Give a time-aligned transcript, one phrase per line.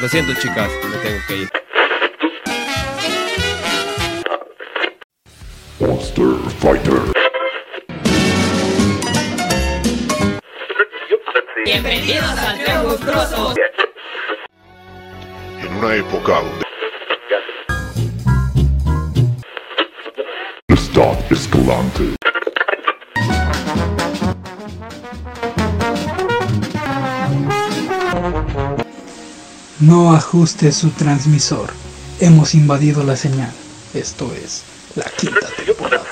[0.00, 1.50] Lo siento, chicas, me tengo que ir.
[5.78, 6.24] Monster
[6.58, 6.94] Fighter.
[11.66, 13.54] Bienvenidos al Tren Monstruoso.
[15.60, 16.64] En una época donde
[20.68, 22.19] está escalante.
[29.80, 31.70] No ajuste su transmisor.
[32.20, 33.50] Hemos invadido la señal.
[33.94, 34.62] Esto es
[34.94, 36.04] la quinta temporada.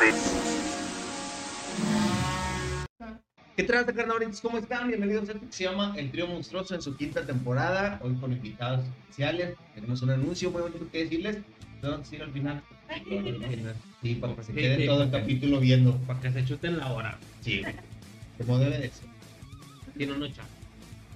[3.55, 4.41] ¿Qué tal, carnavalitos?
[4.41, 4.89] ¿Cómo están?
[4.89, 8.01] Bienvenidos a esto que se llama El Trío Monstruoso en su quinta temporada.
[8.03, 9.57] Hoy con invitados especiales.
[9.75, 11.37] Tenemos un anuncio muy bonito que decirles.
[11.83, 12.63] ¿Lo vamos a decir al final?
[14.01, 15.95] Sí, para que se Sí, queden sí, todo el capítulo viendo.
[16.07, 17.19] Para que se chuten la hora.
[17.43, 17.61] Sí,
[18.39, 19.09] como debe de ser.
[19.97, 20.58] Tiene uno chavo.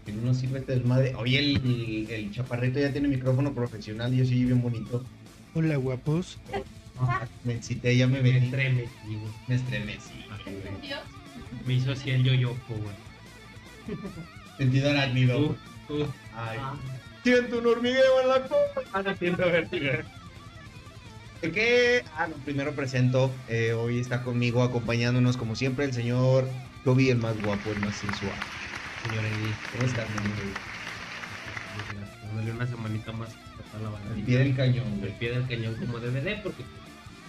[0.05, 1.15] Que no nos sirve este desmadre.
[1.17, 5.05] Oye, el, el chaparrito ya tiene micrófono profesional y yo soy bien bonito.
[5.55, 6.39] Hola guapos.
[7.45, 8.47] Me excité, ya me Me vení.
[8.47, 8.89] estremecí.
[9.49, 10.11] Me estremecí.
[11.67, 13.97] Me hizo así el yoyopo, güey.
[14.59, 15.39] Sentido arácnido.
[15.41, 16.07] Uh, uh.
[16.35, 16.59] Ay.
[16.61, 16.75] Ah.
[17.23, 18.83] Siento un hormigueo en la copa.
[18.93, 19.87] Ah, no siento vértigo.
[21.43, 22.03] ¿De qué?
[22.17, 23.31] Ah, no, primero presento.
[23.49, 26.49] eh, hoy está conmigo acompañándonos, como siempre, el señor
[26.85, 28.33] Toby, el más guapo, el más sensual.
[29.03, 29.57] Señor Edith.
[29.73, 30.37] ¿Cómo estás, mi amigo?
[32.27, 33.31] Dándole una semanita más
[33.73, 34.27] para la bandita.
[34.27, 35.19] pie del cañón, güey.
[35.19, 36.65] pie del cañón como DVD, porque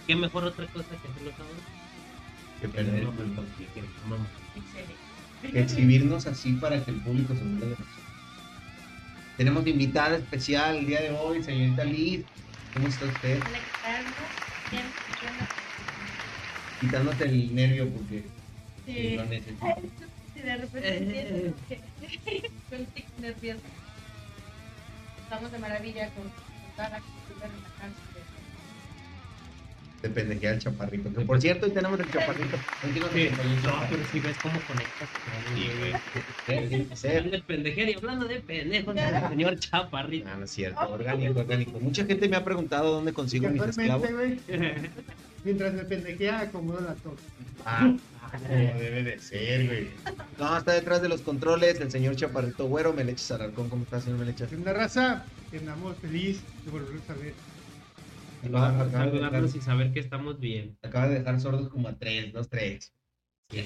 [0.06, 2.60] qué mejor otra cosa que hacerlo ahora.
[2.60, 3.42] Que perder el tiempo.
[5.42, 7.88] que exhibirnos así para que el público se de nosotros.
[9.36, 12.24] Tenemos de invitada especial el día de hoy, señorita Liz.
[12.72, 13.40] ¿Cómo está usted?
[16.80, 18.24] Quitándote el nervio porque
[18.86, 19.66] Sí, lo necesito.
[20.44, 23.60] De repente siento que con un tic nervioso.
[25.22, 26.32] Estamos de maravilla con, con
[26.76, 28.14] toda la actitud de relajarse.
[30.02, 31.14] De pendejea el chaparrito.
[31.14, 32.58] Que por cierto, hoy tenemos el chaparrito.
[32.82, 33.86] Sí, el no, chaparrito.
[33.90, 35.56] pero si ves cómo conectas con
[36.46, 40.28] Sí, que pendejera y hablando de pendejos, el señor Chaparrito.
[40.30, 41.80] Ah, no es cierto, orgánico, orgánico.
[41.80, 44.06] Mucha gente me ha preguntado dónde consigo mis esclavos.
[45.44, 47.18] Mientras me pendejea, acomodo la tos.
[47.64, 47.94] Ah,
[48.42, 49.88] como debe de ser, güey.
[50.38, 53.68] No, está detrás de los controles el señor Chaparrito Güero, Melechas Alarcón.
[53.68, 54.52] ¿Cómo está, señor Melechas?
[54.52, 57.34] En una raza, que andamos feliz de volverlos a ver.
[58.42, 58.50] De
[58.90, 60.76] Saludarnos y saber que estamos bien.
[60.82, 62.92] acaba de dejar sordos como a tres, dos, tres.
[63.50, 63.62] Sí,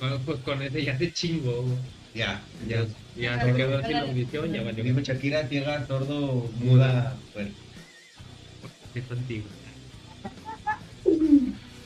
[0.00, 1.62] Bueno, pues con ese ya te chingó.
[1.62, 1.76] güey.
[2.14, 2.84] Ya, Ya,
[3.16, 3.36] ya.
[3.36, 4.84] ya se quedó sin audición, ya valió.
[4.84, 7.16] Dijo Shakira, ciega, sordo, muda.
[7.34, 7.50] Bueno.
[8.94, 9.44] Sí, contigo.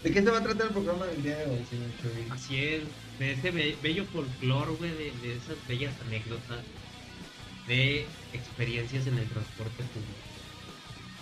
[0.02, 2.26] ¿De qué se va a tratar el programa del día de hoy, señor Chovy?
[2.30, 2.82] Así es,
[3.18, 6.58] de ese be- bello folclore, güey, de, de esas bellas anécdotas
[7.68, 10.12] de experiencias en el transporte público.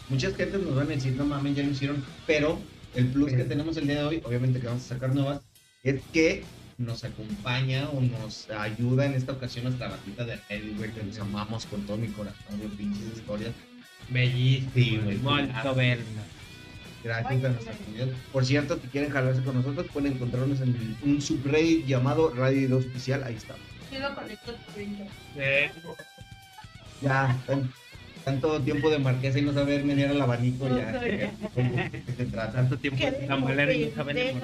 [0.08, 2.58] Muchas gentes nos van a decir, no mames, ya lo hicieron, pero
[2.94, 5.40] el plus que tenemos el día de hoy, obviamente que vamos a sacar nuevas,
[5.84, 6.42] es que
[6.78, 11.18] nos acompaña o nos ayuda en esta ocasión nuestra batita de Eddie, güey, que nos
[11.18, 13.52] amamos con todo mi corazón, güey, pinches historias.
[14.08, 15.18] Bellísimo, Sí, güey.
[15.18, 16.24] Molto verga.
[17.02, 18.08] Gracias a nuestra comunidad.
[18.32, 22.86] Por cierto, si quieren jalarse con nosotros, pueden encontrarnos en un subreddit llamado Radio 2
[22.86, 23.54] Oficial, ahí está.
[23.90, 25.08] Yo lo conecto el
[27.00, 27.72] Ya, tan-
[28.24, 30.92] tanto tiempo de marquesa y no saber menear el abanico, ya.
[30.92, 31.32] No, ya.
[31.90, 32.52] ¿De qué se trata?
[32.52, 34.34] Tanto tiempo de tambalera y no qué.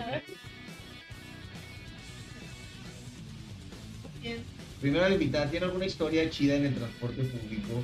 [4.80, 7.82] Primero la invitada, ¿tiene alguna historia chida en el transporte público?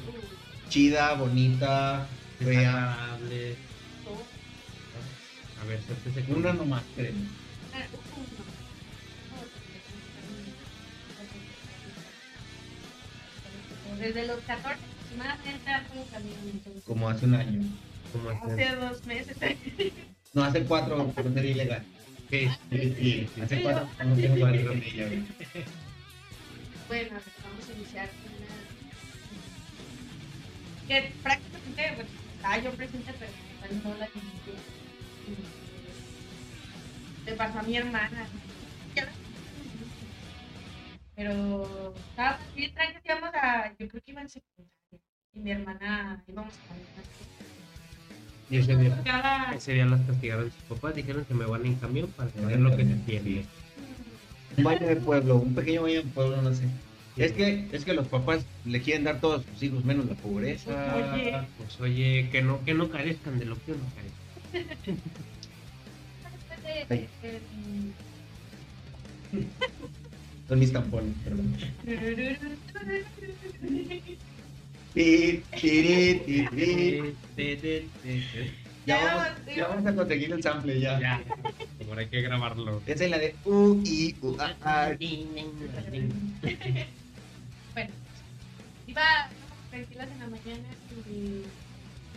[0.68, 2.06] Chida, bonita,
[2.38, 3.18] fea.
[5.62, 7.26] A ver, suéltese con Una nomás, créeme.
[14.00, 14.80] Desde los 14
[15.12, 16.36] aproximadamente hace un camino.
[16.84, 17.62] Como hace un año.
[18.42, 19.36] Hace dos meses.
[20.34, 21.84] No, hace cuatro, por ser ilegal.
[22.28, 25.24] Sí, Sí, sí, hace cuatro, no tengo güey.
[26.88, 27.10] Bueno,
[27.44, 28.48] vamos a iniciar con una.
[30.88, 33.30] Que prácticamente, bueno, estaba yo presente, pero
[33.60, 34.08] pues, no la.
[37.26, 38.26] Le pasó a mi hermana.
[41.14, 43.68] Pero estaba bien tranquila, íbamos a.
[43.78, 44.72] Yo creo que iba en secundaria.
[45.34, 48.52] Y mi hermana íbamos a.
[48.52, 49.54] Y ese día, Cada.
[49.54, 52.76] ese día las castigaron sus papás, dijeron que me van en camión para saber lo
[52.76, 53.46] que se tiene.
[54.56, 56.64] Un baño de pueblo, un pequeño baño de pueblo, no sé.
[57.16, 60.14] Es que, es que los papás le quieren dar todos a sus hijos menos la
[60.14, 61.14] pobreza.
[61.14, 61.34] Oye.
[61.58, 64.14] Pues oye, que no, que no carezcan de lo que uno carece.
[70.48, 71.56] Son mis tampones, perdón.
[78.84, 80.98] Ya vamos, ya vamos a conseguir el sample ya.
[81.00, 81.22] Ya.
[81.88, 82.82] Ahora hay que grabarlo.
[82.86, 84.96] Esa es la de U, I, U, A, A.
[87.72, 87.90] Bueno,
[88.86, 89.30] iba
[89.70, 90.68] tranquilas en la mañana
[91.08, 91.42] y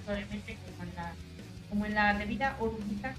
[0.10, 1.14] obviamente como en la,
[1.70, 3.16] como en la debida oruguita.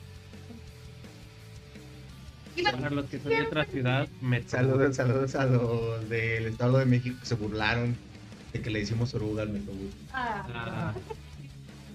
[2.56, 6.78] Iba Para los que son de otra ciudad, me Saludos, saludos a los del Estado
[6.78, 7.96] de México que se burlaron
[8.52, 9.93] de que le hicimos oruga al Metrobús.
[10.12, 10.94] a Ah,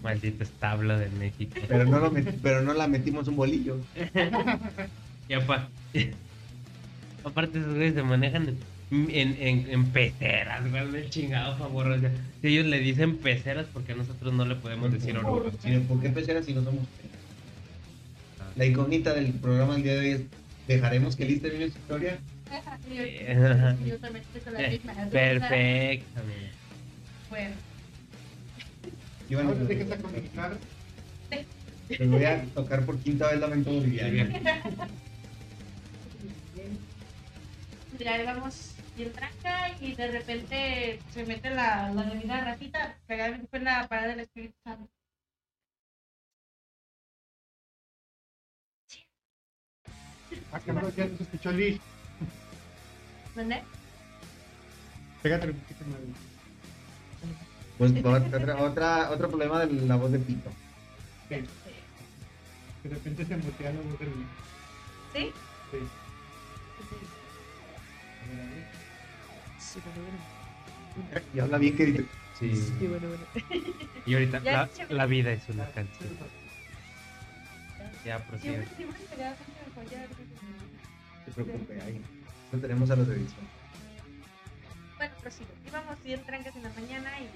[0.03, 1.55] maldito establo de México.
[1.67, 3.77] Pero no, lo met- pero no la metimos un bolillo.
[5.29, 5.69] Y apa-
[7.23, 8.57] aparte esos güeyes se manejan
[8.91, 9.09] en,
[9.39, 11.87] en, en, peceras, güey, el chingado favor.
[11.87, 12.11] O sea,
[12.41, 15.51] si ellos le dicen peceras, porque nosotros no le podemos decir oruga?
[15.87, 16.85] ¿Por qué peceras si no somos
[18.57, 20.21] La incógnita del programa del día de hoy es,
[20.67, 22.19] ¿dejaremos que Liz termine su historia?
[22.89, 23.03] yo,
[23.85, 24.93] yo también la misma.
[25.09, 26.51] Perfectamente.
[27.29, 27.55] Bueno,
[29.29, 30.57] Iván, Ahora dejes a comunicar.
[31.87, 34.37] les voy a tocar por quinta vez lamento boliviano.
[37.99, 43.63] ya íbamos bien tranca y de repente se mete la, la debida ratita pegada en
[43.63, 44.87] la parada del Espíritu Santo.
[50.51, 51.81] Ah, cabrón, ya se escuchó Liz.
[53.35, 53.63] ¿Dónde?
[55.23, 55.99] Pégate un poquito más.
[57.77, 60.51] Pues otra, otra, otro problema de la voz de Pito.
[61.27, 61.35] Sí.
[62.83, 64.27] De repente se mutea la voz del Liz.
[65.13, 65.31] ¿Sí?
[65.71, 66.00] Sí.
[71.33, 72.05] Y habla bien que dice.
[72.39, 72.73] Sí.
[74.05, 76.09] Y ahorita, Ya la, la vida es una canción.
[78.03, 78.57] Ya, prosigue.
[78.57, 78.65] No
[81.25, 82.01] se preocupe, ahí.
[82.51, 83.47] No tenemos a los de edición.
[84.97, 85.49] Bueno, prosigo.
[85.67, 87.29] Íbamos bien trancas en la mañana y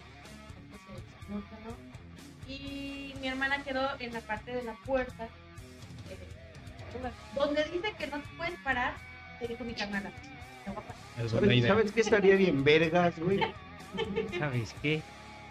[1.29, 2.51] ¿no?
[2.51, 6.17] Y mi hermana quedó en la parte de la puerta eh,
[7.35, 8.93] donde dice que no te puedes parar,
[9.39, 10.11] te dijo mi carnala.
[11.17, 11.67] Es ¿Sabes, idea.
[11.69, 13.39] ¿Sabes qué estaría bien, vergas, güey?
[14.37, 15.01] ¿Sabes qué?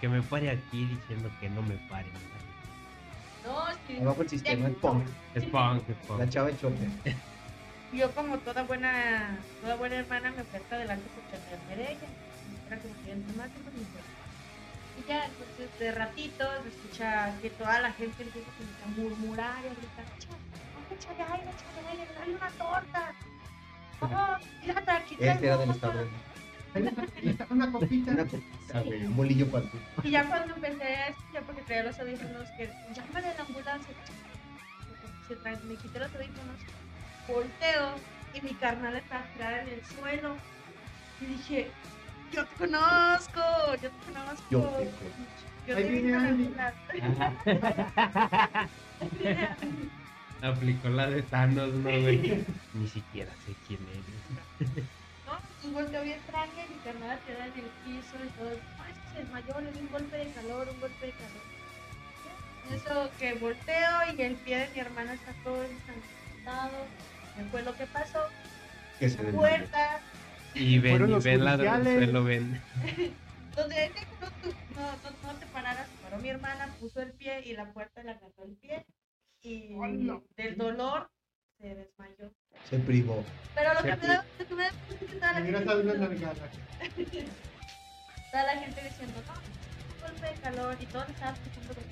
[0.01, 2.09] Que me pare aquí diciendo que no me pare.
[3.43, 5.07] No, es que Abajo el sistema es punk.
[5.35, 6.19] Es punk, es punk.
[6.19, 6.89] La chava de choque.
[7.93, 12.09] yo como toda buena, toda buena hermana me oferta adelante por tener ella.
[12.67, 13.73] Era como que entre más mejor.
[14.97, 18.51] Y ya, entonces de ratito se escucha que toda la gente empieza
[18.85, 23.15] a murmurar y a gritar, "Cha- échale aire, échale aire, dale una torta.
[25.19, 26.19] Este era del Estado de otra".
[26.75, 28.11] Ahí está, ahí está, Una copita.
[28.11, 29.79] Una copita, güey, un bolillo para ti.
[30.03, 33.95] Y ya cuando empecé a escuchar, porque traía los audífonos, que llámale a la ambulancia.
[35.29, 36.57] Se trae, me quité los audífonos,
[37.29, 37.95] volteo
[38.35, 40.37] y mi carnal estaba tirada en el suelo.
[41.21, 41.71] Y dije,
[42.33, 43.41] yo te conozco,
[43.81, 44.45] yo te conozco.
[44.51, 44.91] Yo te
[45.67, 46.55] Yo Ahí te vi
[50.45, 52.45] Aplicó la de Thanos, no, güey.
[52.75, 54.75] Ni siquiera sé quién eres.
[55.27, 55.69] ¿no?
[55.69, 58.51] Y volteo bien y mi carnal tirada en el piso y todo.
[58.51, 61.55] Ay, es que se desmayó, le di un golpe de calor, un golpe de calor.
[62.73, 66.87] Eso que volteo y el pie de mi hermana está todo ensangrentado.
[67.37, 68.21] ¿Qué fue lo que pasó?
[68.99, 70.01] Que se La puerta,
[70.55, 72.61] Y ven, y ven la suelo, ven.
[73.57, 73.91] donde
[74.75, 78.03] no, no, no, te pararas, se paró mi hermana, puso el pie y la puerta
[78.03, 78.85] le agarró el pie.
[79.45, 79.69] Y
[80.39, 81.11] del dolor
[81.61, 82.33] se desmayó.
[82.71, 83.23] Se privó.
[83.55, 85.53] Pero lo Se que me da, lo que me da es que toda la Me
[85.53, 86.09] gente diciendo-
[88.31, 91.85] toda la gente diciendo, no, un golpe de calor y todo estaba escuchando los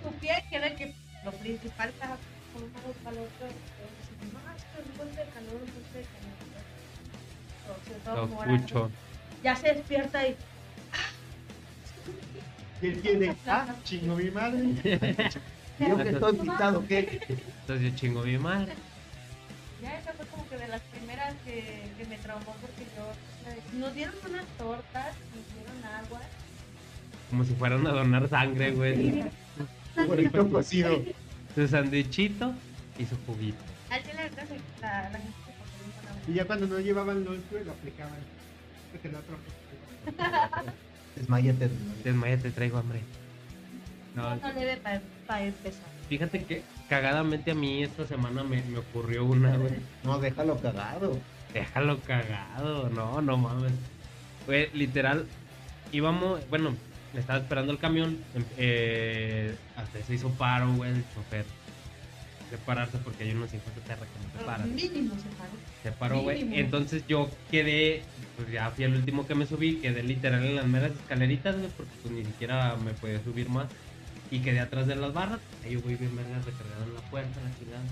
[0.00, 2.16] Tu pie que era que lo principal estaba
[2.52, 5.58] con un de calor, pero todos diciendo, no, es que un golpe de calor, un
[5.74, 6.36] golpe de calor.
[7.66, 8.54] Entonces, todo Lo morado.
[8.54, 8.90] escucho.
[9.42, 10.36] Ya se despierta y
[12.82, 14.62] él tiene, ah, chingo mi madre.
[15.88, 17.20] Yo que estoy pintado, ¿qué?
[17.60, 18.72] Entonces yo chingo mi madre.
[19.82, 23.94] ya esa fue como que de las primeras que, que me traumó porque yo nos
[23.94, 26.20] dieron unas tortas, nos dieron agua.
[27.30, 29.24] Como si fueran a donar sangre, güey.
[30.06, 31.02] Bonito cocido.
[31.54, 32.52] Su sandwichito
[32.98, 33.58] y su juguito.
[33.90, 35.32] Al chile ahorita se- la, la gente
[36.28, 38.18] Y ya cuando no llevaban los, güey, lo aplicaban.
[38.92, 39.36] Porque el otro.
[41.16, 41.70] Desmayate.
[42.04, 43.00] Desmaya, te traigo hambre.
[44.14, 45.00] No, No debe para
[45.42, 45.82] empezar.
[46.08, 49.72] fíjate que cagadamente a mí esta semana me, me ocurrió una, güey.
[50.04, 51.18] No, déjalo cagado.
[51.54, 53.72] Déjalo cagado, no, no mames.
[54.46, 55.26] Fue literal,
[55.92, 56.74] íbamos, bueno,
[57.14, 61.44] me estaba esperando el camión, em- eh, hasta se hizo paro, güey, el chofer.
[62.50, 64.74] separarse porque hay unos hijos de perra que no se paran.
[64.74, 65.52] Mínimo se paró.
[65.82, 66.58] Se paró, güey.
[66.58, 68.02] Entonces yo quedé,
[68.36, 71.70] pues ya fui el último que me subí, quedé literal en las meras escaleritas, güey,
[71.74, 73.68] porque pues ni siquiera me podía subir más.
[74.32, 75.38] Y quedé atrás de las barras.
[75.64, 77.82] Ahí voy bien vergas recargado en la puerta, la chingada.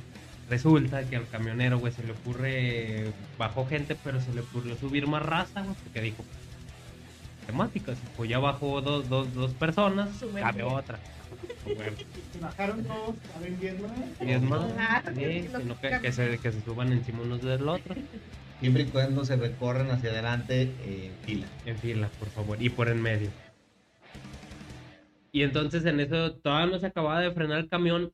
[0.48, 5.06] Resulta que al camionero, güey, se le ocurre, bajó gente, pero se le ocurrió subir
[5.06, 6.24] más raza, güey, porque dijo,
[7.46, 7.98] temáticas.
[8.16, 10.74] Pues ya bajó dos, dos, dos personas, Sube cabe bien.
[10.74, 10.98] otra.
[11.64, 11.76] Güey,
[12.40, 13.92] Bajaron dos, caben diez más.
[14.20, 14.62] y es más,
[15.14, 17.94] sí, sino que que, se, que se suban encima unos del otro.
[18.60, 21.46] Siempre y cuando se recorran hacia adelante eh, en fila.
[21.66, 23.30] En fila, por favor, y por en medio.
[25.32, 28.12] Y entonces en eso todavía no se acababa de frenar el camión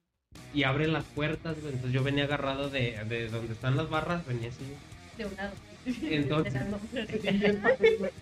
[0.52, 1.72] y abre las puertas, güey.
[1.72, 4.64] Entonces yo venía agarrado de, de donde están las barras, venía así.
[5.16, 5.52] De un lado.
[5.86, 6.62] Entonces-.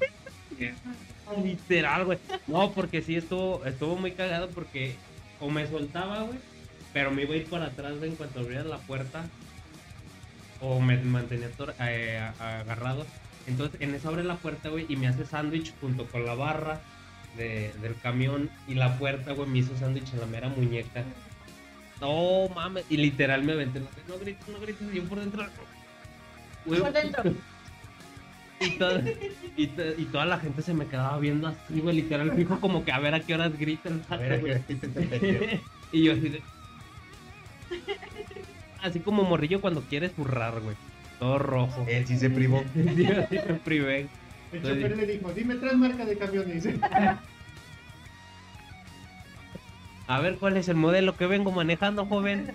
[1.42, 2.18] Literal, güey.
[2.46, 4.94] No, porque sí estuvo, estuvo muy cagado porque
[5.40, 6.38] o me soltaba, güey,
[6.92, 9.24] pero me iba a ir para atrás güey, en cuanto abriera la puerta.
[10.60, 13.04] O me mantenía eh, agarrado.
[13.46, 16.80] Entonces en eso abre la puerta, güey, y me hace sándwich junto con la barra
[17.36, 21.04] de- del camión y la puerta, güey, me hizo sándwich en la mera muñeca.
[22.00, 23.80] No mames, y literal me aventé.
[24.08, 25.46] No grites, no grites, y yo por dentro.
[26.66, 27.22] güey, Por dentro.
[28.60, 29.02] y, toda,
[29.56, 32.84] y, to- y toda la gente se me quedaba viendo así, güey, literal, fijo como
[32.84, 35.60] que a ver a qué horas grita el A ver, ¿a qué?
[35.92, 36.42] Y yo así de...
[38.82, 40.76] Así como morrillo cuando quiere zurrar, güey.
[41.18, 41.86] Todo rojo.
[41.88, 42.62] Él sí se privó.
[42.74, 44.08] Sí, así me privé.
[44.54, 46.68] El chofer le dijo, dime tres marcas de camiones.
[50.06, 52.52] A ver cuál es el modelo que vengo manejando, joven.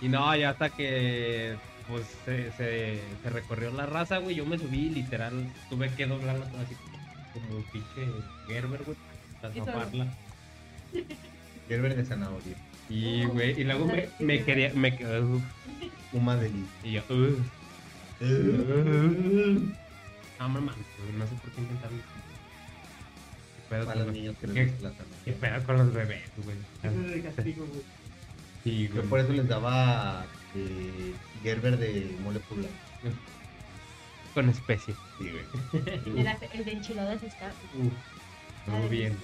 [0.00, 1.56] Y no, ya hasta que
[1.88, 4.36] pues se, se, se recorrió la raza, güey.
[4.36, 6.76] Yo me subí y literal tuve que doblarla toda así
[7.32, 8.06] como un pinche
[8.46, 8.96] Gerber, güey.
[9.40, 10.06] Para taparla.
[11.68, 12.56] Gerber de zanahoria.
[12.88, 15.40] Y, güey, y luego me, me quería, me, uh,
[16.12, 16.68] Uma delicia.
[16.84, 17.36] y yo, uh,
[18.20, 19.72] no,
[20.98, 21.98] güey, no sé por qué intentarlo.
[23.56, 24.48] ¿Qué pedo, Para con los niños que
[25.32, 26.56] pedo con los bebés, güey?
[26.82, 27.82] Eso es de castigo, güey.
[28.64, 32.68] Sí, Yo por eso les daba eh, Gerber de mole poblano.
[34.34, 34.94] Con especie.
[35.18, 35.84] Sí, güey.
[36.18, 36.26] El,
[36.58, 37.52] el de enchiladas está.
[38.66, 39.16] Muy bien.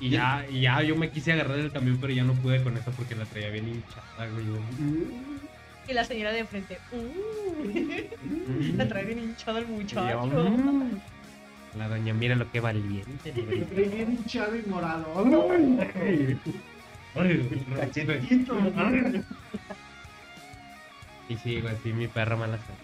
[0.00, 2.76] Y ya, y ya yo me quise agarrar el camión, pero ya no pude con
[2.76, 4.46] eso porque la traía bien hinchada, güey.
[5.88, 6.78] Y la señora de enfrente.
[6.92, 10.26] Uh, la trae bien hinchado el muchacho.
[10.26, 10.90] mm.
[11.78, 13.32] La doña, mira lo que valiente.
[13.34, 15.06] Lo trae bien hinchado y morado.
[17.76, 18.54] Cachetito.
[21.28, 22.82] Y sí, güey, sí, mi perra mala suerte.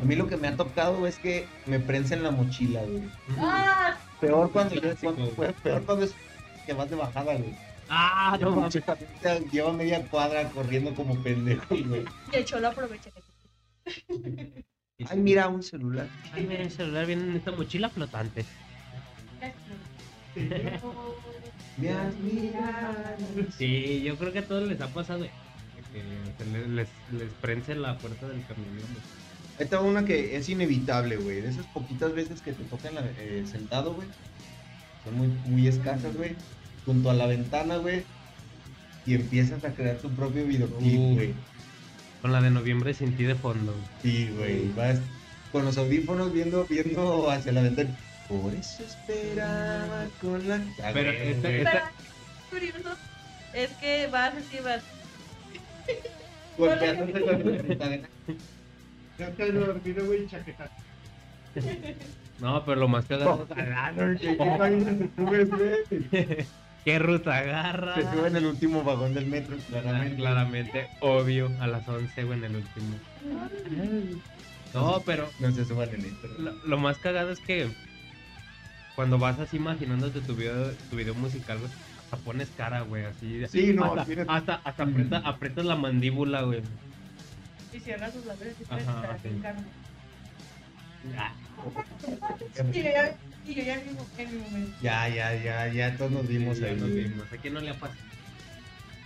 [0.00, 3.02] A mí lo que me ha tocado es que me prensen la mochila, güey.
[3.38, 3.96] ¡Ah!
[4.20, 5.30] Peor cuando, cuando-
[5.62, 6.14] peor cuando es
[6.66, 7.54] que vas de bajada, güey.
[7.92, 8.78] Ah, no mames.
[9.52, 12.04] Lleva media cuadra corriendo como pendejo, güey.
[12.32, 13.10] Y el cholo aprovecha
[14.06, 14.64] que
[15.08, 16.06] Ay, mira, un celular.
[16.32, 18.44] Ay, mira, el celular viene en esta mochila flotante.
[23.56, 25.30] Sí, yo creo que a todos les ha pasado eh,
[26.38, 28.68] que les, les, les prense la puerta del camión.
[29.58, 31.40] está una que es inevitable, güey.
[31.40, 34.08] De esas poquitas veces que te tocan la- eh, sentado, güey.
[35.04, 36.36] Son muy, muy escasas, güey.
[36.90, 38.02] Junto a la ventana, güey.
[39.06, 41.14] Y empiezas a crear tu propio videoclip, Uh.
[41.14, 41.34] güey.
[42.20, 43.72] Con la de noviembre sin ti de fondo.
[44.02, 44.72] Sí, güey.
[44.74, 44.98] Vas
[45.52, 47.96] con los audífonos viendo, viendo hacia la ventana.
[48.28, 50.56] Por eso esperaba con la.
[50.82, 51.60] Ah, Pero esta- güey.
[51.60, 51.92] esta-
[52.50, 52.96] curioso
[53.54, 54.82] es que vas así, vas.
[56.58, 57.98] Golpeándote con la ventana.
[59.16, 60.68] Ya te lo dormido, güey, chaqueta.
[62.40, 63.46] No, pero lo más cagado.
[66.84, 67.94] ¿Qué ruta agarra?
[67.94, 70.88] Se sube en el último vagón del metro, Claramente, claramente.
[71.00, 72.96] obvio, a las 11, güey, en el último.
[74.72, 76.28] No, pero No se suban en esto.
[76.38, 77.68] lo, lo más cagado es que
[78.94, 81.70] cuando vas así imaginándote tu video, tu video musical, güey,
[82.04, 83.42] hasta pones cara, güey, así.
[83.48, 86.62] Sí, no, hasta, tienes- hasta, hasta aprieta- aprietas la mandíbula, güey.
[87.72, 89.28] Y cierras sus labios y Ajá, puedes estar sí.
[91.14, 91.32] Ya,
[93.46, 93.82] y yo ya.
[94.82, 96.76] Ya, ya, ya, ya todos nos vimos ya ahí.
[96.76, 97.32] nos vimos.
[97.32, 97.98] ¿A quién no le ha pasado?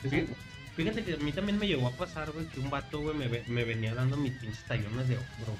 [0.08, 0.26] Sí,
[0.76, 3.28] Fíjate que a mí también me llegó a pasar, güey, que un vato, güey, me,
[3.46, 5.56] me venía dando mis pinches tallones de hombro.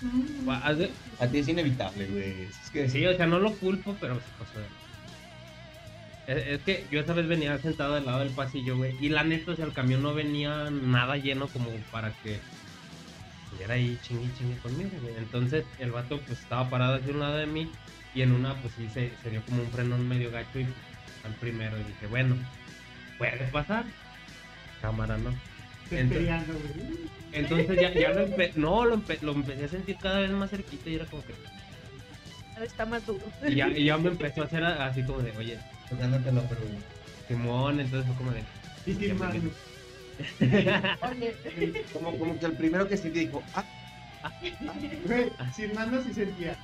[0.00, 0.78] Mm.
[0.78, 0.90] De-
[1.20, 2.42] A ti es inevitable, güey.
[2.44, 4.66] Es que Sí, o sea, no lo culpo, pero se pasó de-
[6.32, 8.94] Es, es que yo esa vez venía sentado al lado del pasillo, güey.
[9.00, 12.38] Y la neta, o sea, el camión no venía nada lleno como para que
[13.48, 15.14] estuviera ahí chingue chingue conmigo, güey.
[15.16, 17.70] Entonces el vato pues estaba parado hacia un lado de mí
[18.14, 20.76] y en una pues sí se, se dio como un frenón medio gacho y pues,
[21.24, 22.36] al primero y dije, bueno,
[23.18, 23.84] puede pasar.
[24.80, 25.30] cámara, ¿no?
[25.90, 27.08] Entonces- peleando, güey.
[27.32, 30.50] Entonces ya, ya lo, empe- no, lo, empe- lo empecé a sentir cada vez más
[30.50, 31.34] cerquita y era como que...
[32.54, 33.24] Ahora Está más duro.
[33.46, 36.60] Y ya, y ya me empezó a hacer así como de, oye, Tocándatelo, pero.
[37.28, 38.42] Simón, entonces fue como de...
[38.86, 39.14] Y Ya
[41.92, 43.64] Como, como que el primero que sí dijo, ah,
[45.04, 46.56] Güey, sin manos y sentía.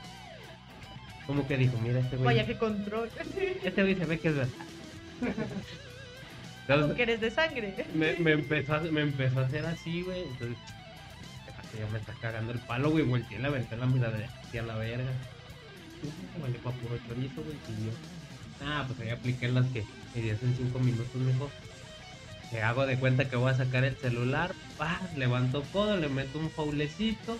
[1.27, 2.27] Como que dijo, mira este güey...
[2.27, 3.11] vaya que control.
[3.63, 4.53] Este güey se ve que es verdad.
[6.69, 7.87] Entonces, que eres de sangre.
[7.95, 10.23] me, me, empezó a, me empezó a hacer así, güey.
[10.23, 10.57] Entonces,
[11.79, 13.05] ya me está cagando el palo, güey.
[13.05, 15.11] Volteé y le aventé la mirada de hacia la verga.
[16.41, 17.57] Vale, pa' puro chorizo, güey.
[17.69, 17.93] Y yo,
[18.65, 19.85] ah, pues ahí apliqué las que
[20.15, 21.51] me en cinco minutos, mejor.
[22.55, 26.39] Que hago de cuenta que voy a sacar el celular, pa, levanto codo, le meto
[26.39, 27.37] un faulecito.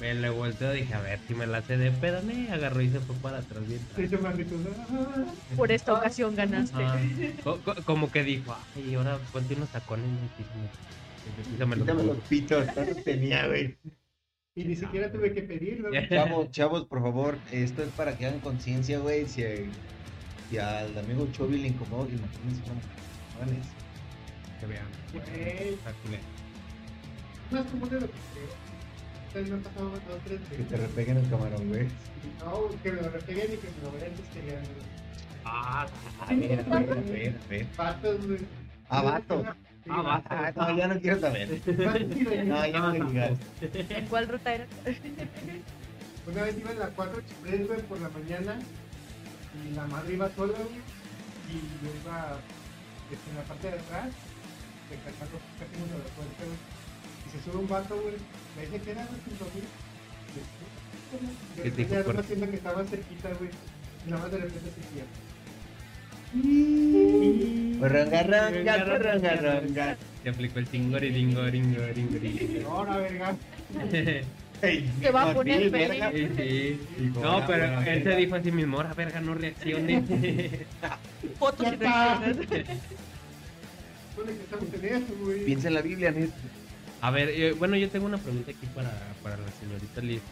[0.00, 2.88] Me le volteo, dije, a ver si me la hace de pedo, me agarró y
[2.88, 3.80] se fue para atrás bien.
[5.56, 6.84] Por esta ocasión ganaste.
[6.84, 7.00] Ah,
[7.42, 10.44] co- co- como que dijo, ay, ahora ponte unos tacones y
[11.58, 13.76] los quítame los pitos, tantos tenía, güey.
[14.54, 15.90] Y ni siquiera tuve que pedirlo.
[16.10, 19.26] Chavos, chavos, por favor, esto es para que hagan conciencia, güey.
[19.26, 19.42] Si,
[20.48, 22.80] si al amigo Chovy le incomoda, imagínense cómo.
[24.62, 24.86] Que vean.
[25.12, 25.76] Güey.
[27.50, 28.48] Más común de lo que creo.
[29.26, 31.88] Ustedes me han pasado dos tres Que te repeguen el camarón, güey.
[32.38, 34.70] No, que me lo repeguen y que me lo vean posteriormente.
[35.44, 35.86] Ah,
[36.20, 37.66] A ver, a ver, a ver, a ver.
[37.76, 38.38] Patos, güey.
[38.88, 39.42] Ah, vato.
[39.84, 40.26] Sí, Ah, vato.
[40.30, 41.48] Ah, no, ya no quiero saber.
[42.46, 43.38] No, ya no digas.
[43.60, 44.66] ¿En cuál ruta era?
[46.24, 48.58] Una vez iba en la 4 Chiprés, güey, por la mañana.
[49.66, 50.78] Y la madre iba sola, güey.
[51.50, 52.38] Y yo iba
[53.10, 54.10] este, en la parte de atrás,
[55.04, 55.30] casi a la
[56.16, 56.58] güey.
[57.26, 58.14] Y se sube un vato, güey.
[58.56, 59.62] Me dice, ¿qué era, güey, junto a mí?
[61.56, 63.50] ¿Qué Yo te dijo, ya por- una tienda que estaba cerquita, güey.
[64.06, 65.08] Y nada más de repente se cierra.
[67.80, 69.96] Ranga, ranga, ranga, ranga.
[70.22, 72.60] Se aplicó el tingoridingoringoringori.
[72.62, 73.36] No, la verga.
[74.62, 75.88] Ey, Se va a poner mil, feliz.
[75.88, 76.12] verga.
[76.12, 76.80] Sí, sí.
[77.02, 78.16] Dijo, No, "Ah, pero él se verga".
[78.16, 80.04] dijo así mismo, ahora verga, no reacciones.
[81.40, 82.66] Fotos y reacciones.
[84.16, 85.44] ¿Dónde que estamos en eso, güey?
[85.44, 86.28] Piensa en la Biblia, Ned.
[87.00, 88.90] A ver, eh, bueno, yo tengo una pregunta aquí para,
[89.22, 90.22] para la señorita Liz.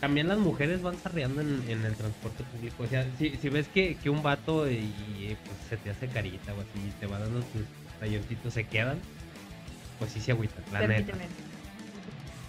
[0.00, 2.82] También las mujeres van sarreando en, en el transporte público.
[2.82, 6.06] O sea, si, si ves que, que un vato y, eh, pues, se te hace
[6.08, 7.62] carita o así, te va dando tus
[7.98, 8.98] talloncitos, se quedan,
[9.98, 11.12] pues sí se agüitan, la neta.
[11.12, 11.28] Permíteme.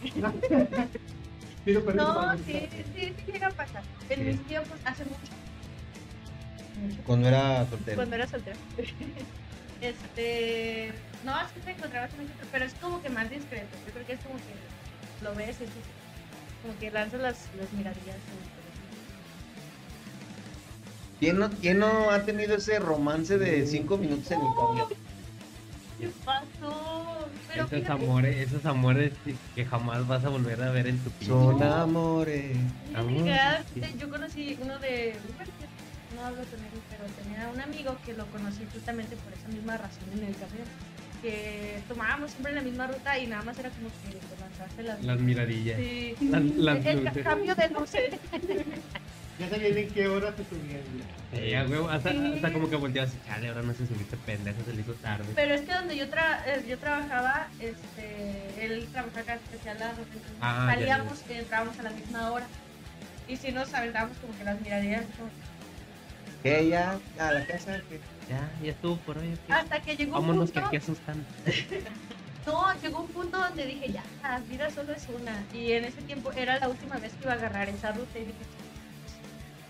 [1.93, 3.83] No, sí, sí, sí llega a pasar.
[4.09, 4.23] En Sí.
[4.23, 5.17] mis tiempos, hace mucho.
[7.05, 7.95] Cuando era soltero.
[7.97, 8.55] Cuando era soltera.
[9.81, 10.93] Este.
[11.23, 13.77] No, sí te encontrabas en México, pero es como que más discreto.
[13.85, 15.79] Yo creo que es como que lo ves y es así,
[16.61, 18.17] como que lanzas las, las miradillas.
[21.19, 24.87] ¿Quién no, ¿Quién no ha tenido ese romance de cinco minutos en el camión?
[25.99, 27.27] ¿Qué pasó?
[27.49, 29.11] Pero Esos fíjate, amores, esos amores
[29.53, 31.27] que jamás vas a volver a ver en tu vida.
[31.27, 32.55] Son amores.
[32.95, 35.15] eh, yo conocí uno de.
[36.19, 39.77] No hablo con él, pero tenía un amigo que lo conocí justamente por esa misma
[39.77, 40.67] razón en el camión.
[41.21, 45.03] Que tomábamos siempre la misma ruta y nada más era como que te lanzaste las.
[45.03, 45.79] Las miradillas.
[45.79, 46.15] Sí.
[46.29, 47.23] Las, las el luces.
[47.23, 48.09] cambio de luces.
[49.39, 50.81] Ya sabían en qué hora te subían,
[51.65, 52.33] a huevo, hasta, Sí.
[52.35, 55.23] hasta como que volteabas y chale, ahora no se subiste pendejo, se le hizo tarde.
[55.33, 59.89] Pero es que donde yo, tra eh, yo trabajaba, este, él trabajaba acá especial la
[59.91, 62.47] entonces Ah, salíamos y entrábamos a la misma hora.
[63.29, 65.03] Y si nos aventábamos como que las miradillas.
[65.17, 65.29] como-
[66.43, 67.81] Que ya, a la casa.
[67.89, 67.99] que-
[68.29, 69.33] Ya, ya estuvo por hoy.
[69.33, 69.39] ok.
[69.51, 70.67] Hasta que llegó un Vámonos que punto.
[70.67, 71.25] aquí asustan.
[72.45, 75.43] No, llegó un punto donde dije, ya, la vida solo es una.
[75.53, 78.21] Y en ese tiempo era la última vez que iba a agarrar esa ruta y
[78.21, 78.33] dije,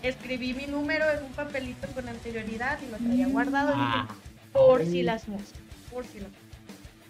[0.02, 3.72] escribí mi número en un papelito con anterioridad y lo traía guardado.
[3.72, 4.08] y dije, Ah,
[4.52, 5.58] por si las moscas,
[5.90, 6.30] por si las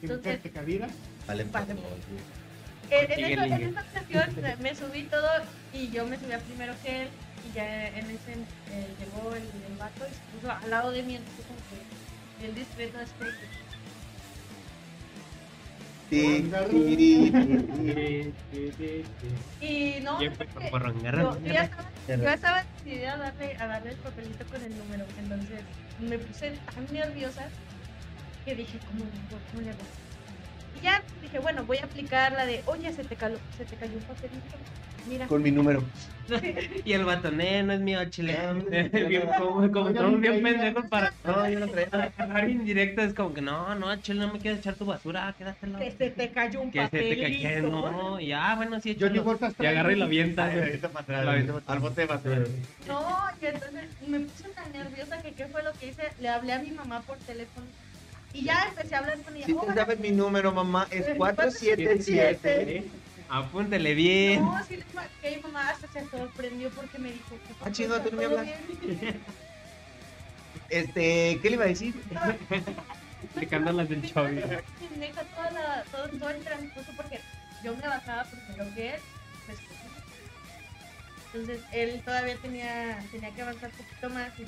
[0.00, 0.88] ¿Qué Entonces- mujer te cabida?
[1.28, 1.62] Vale, güey.
[2.90, 3.12] En,
[3.52, 5.28] en esa ocasión me- me subí todo
[5.72, 7.08] y yo me subía primero que él
[7.48, 8.32] y ya en ese
[8.70, 11.58] eh, llegó el, el vato y se puso al lado de mí, entonces como
[12.38, 13.10] que el discreto es
[16.10, 17.42] tiri,
[19.60, 20.30] y no, yo,
[21.44, 24.76] yo ya estaba, yo ya estaba decidida a darle, a darle el papelito con el
[24.76, 25.60] número, entonces
[26.00, 27.48] me puse tan nerviosa
[28.44, 29.04] que dije, ¿cómo?
[29.50, 29.78] ¿Cómo le hago?
[30.80, 33.76] Y ya dije, bueno, voy a aplicar la de, oye, se te, caló, se te
[33.76, 34.56] cayó un papelito,
[35.06, 35.26] mira.
[35.26, 35.82] Con mi número.
[36.84, 38.38] Y el vato, "Nee, no es mío, chile.
[39.08, 41.12] Bien, como, como todos bien pendejos para.
[41.24, 41.88] No, yo no traía.
[42.16, 45.78] Agarrar indirecto es como que no, no, chile, no me quieres echar tu basura, quédatelo.
[45.80, 47.70] Que se te cayó un Que se te papelito.
[47.70, 49.24] cayó, no, y ah, bueno, sí, échalo.
[49.24, 50.50] Bolsas Y trae- agarra y avienta.
[50.92, 52.38] Para atrás, La avienta Al bote de basura.
[52.86, 53.06] No,
[53.42, 56.58] y entonces me puse tan nerviosa que qué fue lo que hice, le hablé a
[56.60, 57.66] mi mamá por teléfono
[58.32, 59.46] Y ya empecé a hablar con ella.
[59.46, 59.74] Si "Hola".
[59.74, 62.84] sabes mi número, mamá, es Eh, 477.
[63.30, 64.44] Apúntele bien.
[64.44, 68.02] No, sí le marqué y mamá hasta se sorprendió porque me dijo que Ah, chinga,
[68.02, 68.58] tú no me ¿todo hablas.
[68.66, 69.20] bien?
[70.68, 71.94] Este, ¿qué le iba a decir?
[73.22, 74.42] Explicando las del Chovy.
[74.98, 77.20] Neta, toda la- todo, todo el transcurso porque
[77.62, 79.00] yo me bajaba primero que él.
[79.46, 79.60] pues,
[81.32, 84.44] entonces él todavía tenía, tenía que avanzar un poquito más y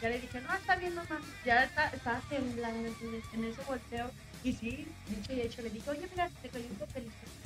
[0.00, 4.10] ya le dije, no, está bien mamá, ya está, estaba temblando entonces, en ese volteo
[4.42, 7.39] y sí, dicho y hecho le dije, oye mira, te cayó un papelito.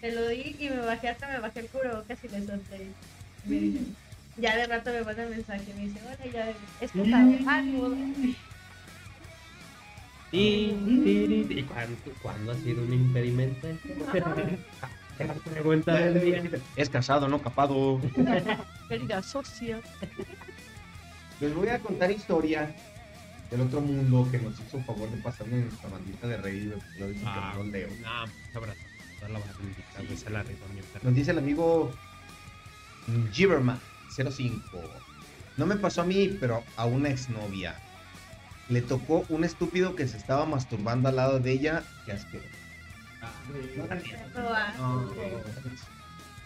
[0.00, 2.86] Te lo di y me bajé hasta me bajé el cubrebocas y le solté.
[3.46, 3.80] Y me dice,
[4.38, 6.98] ya de rato me manda mensaje y me dice, hola, ya es ti,
[11.04, 11.46] ti.
[11.58, 13.66] ¿Y cuándo, cuándo ha sido un impedimento?
[16.76, 18.00] Es casado, no capado.
[18.88, 19.80] Querida socia.
[21.40, 22.74] Les voy a contar historia
[23.50, 26.72] del otro mundo que nos hizo favor de pasarme en nuestra bandita de rey.
[26.98, 27.88] Lo dice Ah, que no leo.
[27.88, 28.80] pues abrazo.
[29.20, 29.40] Toda la.
[31.02, 31.92] Nos dice el amigo
[33.32, 33.78] Giverman
[34.14, 34.60] 05.
[35.56, 37.78] No me pasó a mí, pero a una exnovia.
[38.68, 41.82] Le tocó un estúpido que se estaba masturbando al lado de ella.
[42.06, 42.48] Qué asqueroso.
[44.78, 45.10] No.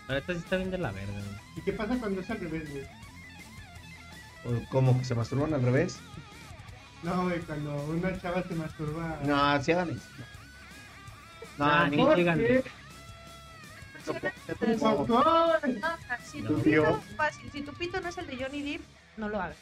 [0.08, 1.12] Ahorita sí está bien de la verga.
[1.56, 2.84] ¿Y qué pasa cuando es al revés, güey?
[4.70, 5.98] ¿Cómo que se masturban al revés?
[7.02, 9.18] No, güey, cuando una chava se masturba.
[9.24, 10.02] No, así hagan eso.
[10.18, 10.24] No,
[11.58, 12.14] Ni- no.
[14.06, 14.14] No,
[15.06, 15.60] Doctor.
[16.30, 16.50] si No.
[16.50, 18.80] tu pito, fácil, si tu pito no es el de Johnny Depp,
[19.16, 19.56] no lo hagas.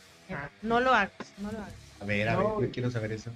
[0.63, 1.75] No lo hagas, no lo hagas.
[2.01, 3.31] A ver, a ver, yo quiero saber eso.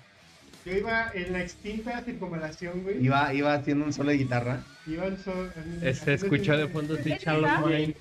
[0.65, 3.05] Yo iba en la extinta circunvalación, güey.
[3.05, 4.63] Iba, iba haciendo un solo de guitarra.
[4.89, 5.53] Iba al sol.
[5.57, 7.95] en- Se Este, escuchó de fondo sí, Charlotte Wayne.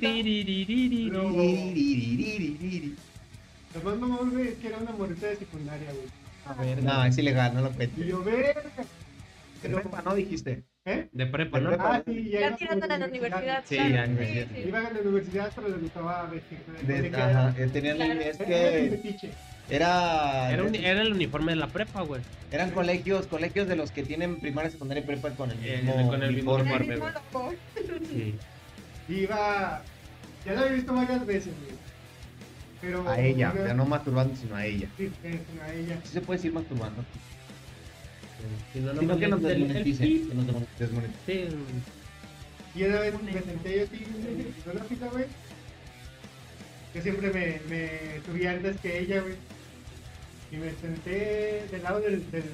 [0.00, 1.10] Tiriririri.
[1.10, 1.30] No.
[1.32, 2.96] Tiririririri.
[3.74, 6.06] Lo más mamón, güey, es que era una morrita de secundaria, güey.
[6.46, 8.06] A ver, No, es ilegal, no lo Y cuentes.
[8.06, 8.62] yo, verga.
[9.62, 10.64] De prepa, ¿no dijiste?
[10.84, 11.08] ¿Eh?
[11.12, 11.70] De prepa, ¿no?
[11.70, 11.96] De prepa.
[11.96, 13.64] Ah, sí, ya Ya iba tirándola a la universidad.
[13.66, 13.94] Sí, claro.
[13.94, 14.46] ya, universidad.
[14.54, 14.62] sí.
[14.68, 16.58] Iba a la universidad, pero le gustaba vestir.
[16.86, 18.20] De- ajá, eh, tenían Claro.
[18.20, 19.00] es que
[19.68, 22.20] era, Era, un- era el uniforme de la prepa, güey.
[22.52, 26.06] eran colegios, colegios de los que tienen primaria, secundaria y prepa con el Eh, mismo
[26.08, 26.94] con el mismo uniforme.
[26.94, 27.50] El mismo.
[28.12, 28.34] Sí.
[29.08, 29.82] Iba.
[30.44, 31.76] Ya la había visto varias veces, güey.
[32.80, 33.08] Pero.
[33.08, 34.86] A ella, ya no masturbando, sino a ella.
[34.96, 35.98] Sí, eh, a ella.
[36.04, 37.04] Sí se puede decir masturbando.
[38.72, 40.28] Si no, Sino que nos desmoneticen.
[40.28, 40.46] Que nos
[40.78, 41.14] desmoneticen.
[41.26, 41.48] Sí,
[42.74, 44.04] Y una vez me senté yo así
[44.70, 45.24] en la fila, güey.
[46.94, 47.90] Yo siempre me, me
[48.24, 49.34] subí antes que ella, güey.
[50.52, 52.44] Y me senté del lado del, del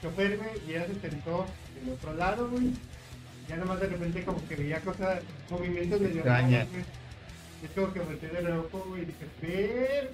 [0.00, 1.46] chofer, güey, y ella se sentó
[1.80, 2.70] del otro lado, güey.
[3.48, 6.66] Ya nomás de repente como que veía cosas, movimientos medio Extrañas.
[6.68, 6.86] raros,
[7.64, 9.26] Es como que de reojo, güey, y dije,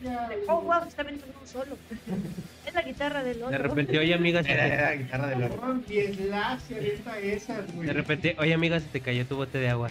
[0.02, 0.28] verga.
[0.48, 1.76] Oh, wow, está viendo un solo.
[2.66, 3.50] Es la guitarra del otro.
[3.50, 6.20] De repente, oye amiga, se Era, te, era la guitarra de la Cabrón, y es
[6.20, 7.86] láser, esta esas, güey.
[7.88, 9.88] de repente, oye amiga, se te cayó tu bote de agua.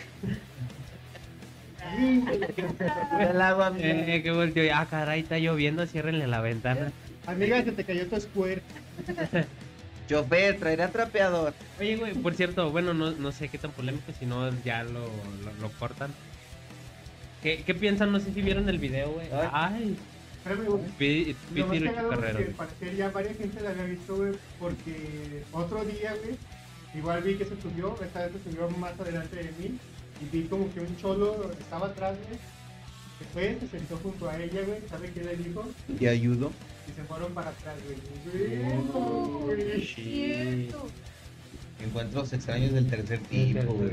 [1.97, 2.39] Sí, güey.
[3.27, 6.91] del agua, Eh, que volteó, ah, caray, está lloviendo, ciérrenle la ventana.
[7.25, 8.63] Amiga, se te cayó tu squirt.
[10.07, 11.53] Chofer, traerá trapeador.
[11.79, 14.99] Oye, güey, por cierto, bueno, no, no sé qué tan polémico, si no ya lo,
[15.01, 16.11] lo, lo cortan.
[17.43, 18.11] ¿Qué, ¿Qué piensan?
[18.11, 19.27] No sé si vieron el video, güey.
[19.51, 19.95] Ay,
[20.37, 20.81] Espérame, güey.
[20.97, 22.05] Pi- Lo más Piti que al
[22.55, 26.35] parecer ya varias gente la había visto, güey, porque otro día, güey,
[26.95, 29.77] igual vi que se subió, esta vez se subió más adelante de mí,
[30.21, 32.39] y vi como que un cholo estaba atrás, güey,
[33.19, 35.65] se fue, se sentó junto a ella, güey, ¿sabe qué le dijo?
[35.99, 36.51] Y ayudo.
[36.87, 38.47] Y se fueron para atrás, güey.
[38.47, 39.85] Güey, güey.
[39.85, 40.87] Cierto.
[41.85, 43.91] Encuentros extraños del tercer tipo, güey.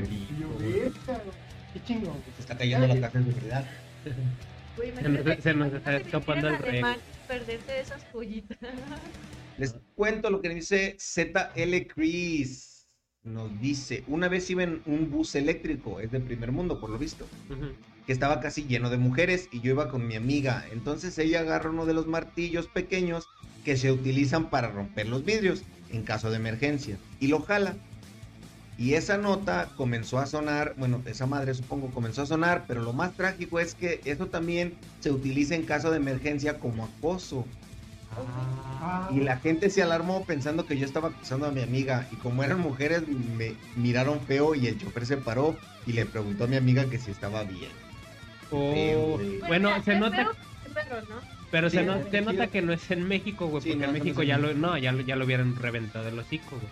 [1.85, 2.11] Qué güey.
[2.35, 3.65] Se está cayendo la casa de seguridad.
[4.03, 6.69] Se nos- se está escapando el rey.
[6.69, 8.57] alemán, Perderte de esas joyitas.
[9.57, 12.87] Les cuento lo que dice ZL Chris.
[13.23, 16.97] Nos dice, una vez iba en un bus eléctrico, es de primer mundo por lo
[16.97, 17.27] visto,
[18.05, 20.63] que estaba casi lleno de mujeres y yo iba con mi amiga.
[20.71, 23.25] Entonces ella agarra uno de los martillos pequeños
[23.65, 27.75] que se utilizan para romper los vidrios en caso de emergencia y lo jala.
[28.79, 32.93] Y esa nota comenzó a sonar, bueno, esa madre supongo comenzó a sonar, pero lo
[32.93, 37.45] más trágico es que eso también se utiliza en caso de emergencia como acoso.
[38.15, 42.07] Ah, Y la gente se alarmó pensando que yo estaba acusando a mi amiga.
[42.11, 45.55] Y como eran mujeres, me miraron feo y el chofer se paró
[45.87, 47.71] y le preguntó a mi amiga que si estaba bien.
[48.51, 49.39] Oh, Feo, güey.
[49.39, 50.25] bueno, se nota,
[50.73, 51.15] feo, ¿no?
[51.51, 53.91] pero se, Sí, no- se nota que no es en México, güey, Sí, porque no,
[53.91, 56.67] en México no, ya lo, no, ya lo, ya lo hubieran reventado el hocico, güey.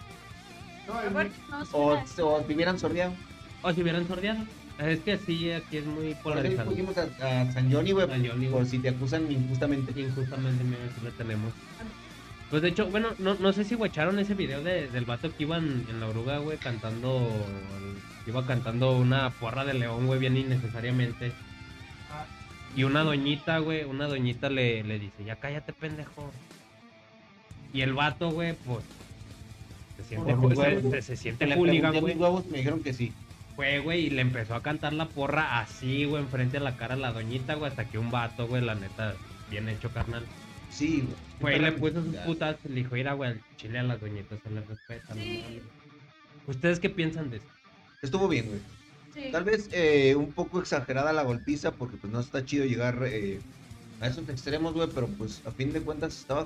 [0.88, 3.14] No, Aparte, no O, o te hubieran sordeado.
[3.62, 4.40] O si hubieran sordeado.
[4.78, 6.72] Es que sí, aquí es muy Por eso polarizado.
[6.72, 9.98] fuimos a, a San Johnny, güey, San Johnny, por si te acusan injustamente.
[10.00, 10.64] Injustamente,
[11.04, 11.54] lo tenemos.
[12.50, 15.44] Pues de hecho, bueno, no, no sé si guacharon ese video de- del vato que
[15.44, 17.28] iba en, en la oruga, güey, cantando.
[18.28, 21.32] Iba cantando una porra de león, güey, bien innecesariamente.
[22.12, 22.26] Ah,
[22.76, 26.32] Y una doñita, güey, una doñita le, le dice, ya cállate, pendejo.
[27.74, 28.84] Y el vato, güey, pues.
[29.98, 30.92] Se siente, Por los se, huevos.
[30.92, 32.16] se- se siente Le hooligan, güey.
[32.16, 33.12] huevos, me dijeron que sí.
[33.56, 36.96] Fue, güey, y le empezó a cantar la porra así, güey, enfrente a la cara
[36.96, 39.16] a la doñita, güey, hasta que un vato, güey, la neta,
[39.50, 40.26] bien hecho, carnal.
[40.70, 41.08] Sí,
[41.40, 41.58] güey.
[41.58, 44.50] Güey, le puso sus putas, le dijo, mira, güey, al chile a las doñitas se
[44.50, 45.14] les respeta.
[45.14, 45.44] Sí.
[45.46, 45.62] mames".
[46.48, 47.46] ¿Ustedes qué piensan de eso?
[48.02, 48.60] Estuvo bien, güey.
[49.14, 49.32] Sí.
[49.32, 53.40] Tal vez eh, un poco exagerada la golpiza porque pues no está chido llegar eh,
[54.02, 56.46] a esos extremos, güey, pero pues a fin de cuentas estaba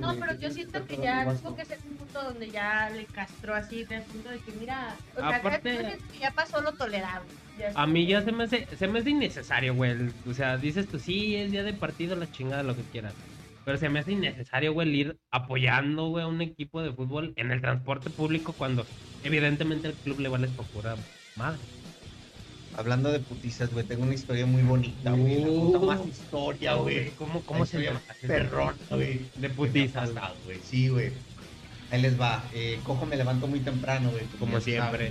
[0.00, 1.56] No, pero yo siento que ya el tuvo gasto.
[1.56, 5.20] que ser un punto donde ya le castró así, de punto de que mira, o
[5.20, 7.28] sea, Aparte- que ya pasó lo tolerable.
[7.58, 9.90] Ya A mí ya se me hace, se me hace innecesario, güey.
[9.92, 13.16] el- O sea, dices tú, sí, es día de partido, la chingada, lo que quieras.
[13.64, 17.32] Pero se me hace innecesario, güey, el ir apoyando, güey, a un equipo de fútbol
[17.36, 18.90] en el transporte público cuando
[19.22, 20.96] evidentemente el club le vale por pura
[21.34, 21.66] madre.
[22.76, 25.40] Hablando de putizas, güey, tengo una historia muy bonita, güey.
[25.42, 25.86] La puta Uh.
[25.86, 27.10] más historia, güey.
[27.10, 28.00] ¿Cómo, cómo se llama?
[28.26, 29.20] Perrón, güey.
[29.36, 30.10] De putizas.
[30.44, 30.58] güey.
[30.68, 31.12] Sí, güey.
[31.90, 32.42] Ahí les va.
[32.52, 34.24] Eh, cojo, me levanto muy temprano, güey.
[34.40, 35.10] Como siempre.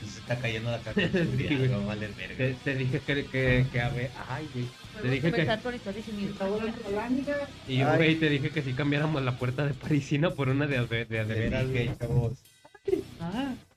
[0.00, 1.00] Y se está cayendo la casa.
[1.10, 2.36] Sí, no vale verga.
[2.36, 4.66] Te, te dije que, que, que a ver, ay, güey.
[5.02, 5.42] Te dije que,
[7.68, 11.04] y güey, te dije que si cambiáramos la puerta de parisina por una de, de,
[11.04, 11.98] de, de Les veras, dije, güey.
[11.98, 12.32] chavos.
[13.20, 13.54] Ah.
[13.54, 13.67] No,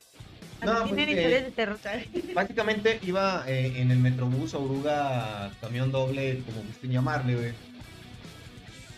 [0.64, 2.34] No, pues, eh.
[2.36, 7.54] Básicamente iba eh, en el Metrobús, Oruga, camión doble, como gusten llamarle, güey.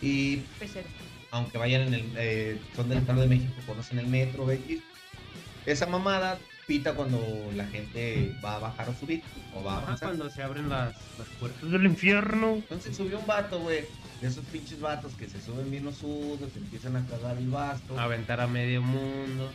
[0.01, 0.87] Y Pecero.
[1.31, 4.81] aunque vayan en el, eh, son del Estado de México, conocen el metro, X.
[5.65, 7.19] Esa mamada pita cuando
[7.55, 9.21] la gente va a bajar o subir,
[9.55, 10.09] o va a Ajá, avanzar.
[10.09, 12.55] cuando se abren las, las puertas del infierno.
[12.55, 13.85] Entonces subió un vato, güey,
[14.21, 17.97] de esos pinches vatos que se suben bien osudos, empiezan a cagar el basto.
[17.97, 19.49] Aventar a medio mundo.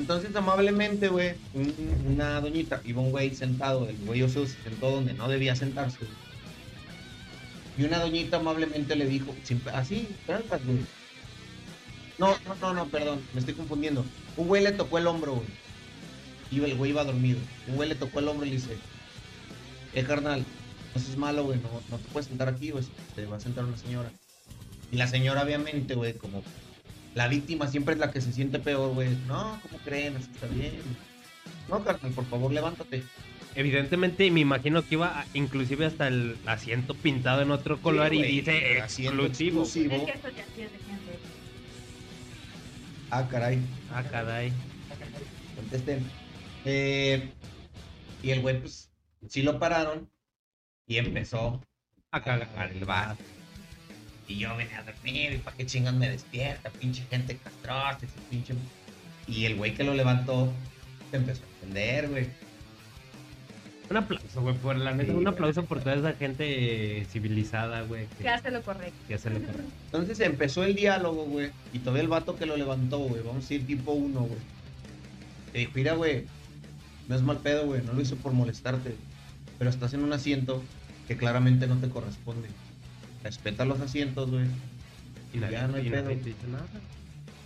[0.00, 1.74] Entonces, amablemente, güey, un-
[2.14, 5.98] una doñita, iba un güey sentado, el güey oso se sentó donde no debía sentarse.
[7.76, 9.34] Y una doñita amablemente le dijo,
[9.74, 10.78] así, trancas, güey.
[12.18, 14.02] No, no, no, no, perdón, me estoy confundiendo.
[14.38, 15.46] Un güey le tocó el hombro, güey.
[16.50, 17.38] Iba, el güey iba dormido.
[17.68, 18.78] Un güey le tocó el hombro y le dice,
[19.92, 20.44] eh, carnal,
[20.94, 22.84] no seas malo, güey, no, no te puedes sentar aquí, güey,
[23.14, 24.10] te va a sentar una señora.
[24.90, 26.42] Y la señora, obviamente, güey, como
[27.14, 29.08] la víctima siempre es la que se siente peor, güey.
[29.26, 30.16] No, ¿cómo creen?
[30.16, 30.80] Así está bien.
[31.68, 33.02] No, carnal, por favor, levántate.
[33.54, 38.22] Evidentemente, me imagino que iba a- inclusive hasta el asiento pintado en otro color y
[38.22, 39.24] dice exclusivo.
[39.26, 39.96] exclusivo.
[39.96, 41.18] Es que eso ya sí es de gente.
[43.10, 43.58] Ah, caray,
[43.92, 44.52] Ah, caray.
[45.56, 46.06] contesten.
[46.64, 47.32] Eh,
[48.22, 48.88] y el güey, pues,
[49.28, 50.08] sí lo pararon
[50.86, 51.60] y empezó
[52.12, 53.16] A cagar el bar.
[54.30, 56.70] Y yo venía a dormir, ¿y para qué chingas me despierta?
[56.70, 58.54] Pinche gente castrosa, ese pinche...
[59.26, 60.52] Y el güey que lo levantó
[61.10, 62.28] se empezó a entender, güey.
[63.90, 65.10] Un aplauso, güey, por la neta.
[65.10, 68.06] Sí, un aplauso por toda esa gente civilizada, güey.
[68.06, 68.94] Que, Que hace lo correcto.
[69.08, 69.72] que hace lo correcto.
[69.86, 71.50] Entonces empezó el diálogo, güey.
[71.72, 73.22] Y todavía el vato que lo levantó, güey.
[73.24, 74.38] Vamos a ir tipo uno, güey.
[75.52, 76.26] Le dijo, mira, güey.
[77.08, 77.82] No es mal pedo, güey.
[77.82, 78.94] No lo hice por molestarte.
[79.58, 80.62] Pero estás en un asiento
[81.08, 82.48] que claramente no te corresponde.
[83.22, 84.46] Respeta los asientos, güey.
[85.32, 86.08] Y nadie, Ya no hay y pedo.
[86.08, 86.66] te dice nada.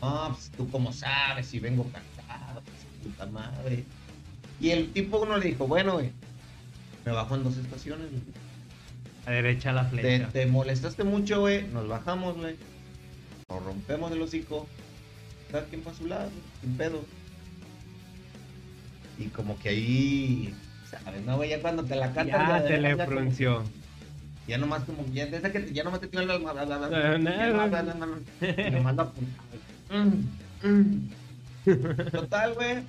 [0.01, 2.77] No, pues tú como sabes, si vengo cansado, pues
[3.13, 3.85] puta madre.
[4.61, 6.11] Y el tipo uno le dijo, bueno, güey.
[7.05, 8.23] Me bajo en dos estaciones, güey.
[9.27, 10.29] A derecha la flecha.
[10.29, 11.67] te molestaste mucho, güey.
[11.69, 12.57] Nos bajamos, güey.
[13.49, 14.67] Nos rompemos el hocico.
[15.51, 17.05] Cada quien para su lado, güey, sin pedo.
[19.19, 20.55] Y como que ahí,
[20.91, 21.23] ¿sabes?
[21.25, 22.63] No, güey, ya cuando te la cantas.
[22.63, 23.63] Ya se le ya como- frunció.
[24.47, 26.39] Ya nomás como, ya, de esa que ya nomás te tiene la...
[26.39, 26.57] Nomás
[28.97, 29.13] la.
[29.91, 30.27] Mm,
[30.63, 31.11] mm.
[32.11, 32.83] Total, güey.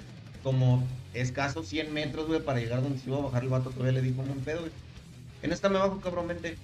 [0.44, 3.94] Como escaso 100 metros, güey, para llegar donde se iba a bajar el vato, todavía
[3.94, 4.72] le dijo un pedo, güey.
[5.42, 6.58] En esta me bajo, cabrón, vente.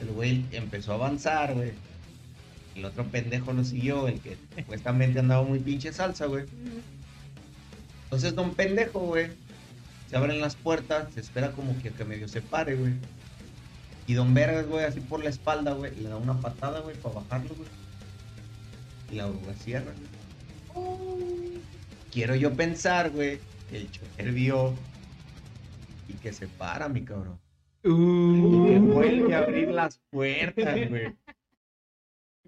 [0.00, 1.72] El güey empezó a avanzar, güey.
[2.74, 6.44] El otro pendejo lo siguió, el que supuestamente andaba muy pinche salsa, güey.
[8.04, 9.30] Entonces, don pendejo, güey,
[10.14, 12.92] se abren las puertas, se espera como que, que medio se pare, güey.
[14.06, 17.16] Y don Vergas, güey, así por la espalda, güey, le da una patada, güey, para
[17.16, 17.68] bajarlo, güey.
[19.10, 19.90] Y la oruga cierra,
[20.72, 21.58] güey.
[22.12, 24.74] Quiero yo pensar, güey, que el chofer vio
[26.08, 27.40] y que se para, mi cabrón.
[27.82, 31.12] Y que vuelve a abrir las puertas, güey.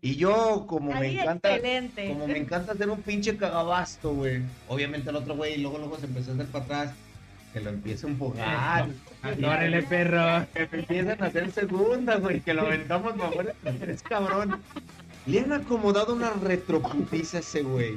[0.01, 2.11] Y yo, como me encanta, excelente.
[2.11, 4.43] como me encanta hacer un pinche cagabasto, güey.
[4.69, 7.06] Obviamente el otro güey luego luego se empezó a hacer para atrás.
[7.57, 8.87] Que lo empiece a empujar.
[9.25, 10.47] Órale, perro.
[10.53, 12.41] Que me empiezan a hacer segunda, güey.
[12.41, 13.55] Que lo aventamos para afuera.
[13.87, 14.61] Es cabrón.
[15.25, 17.95] Le han acomodado una retroputiza a ese güey.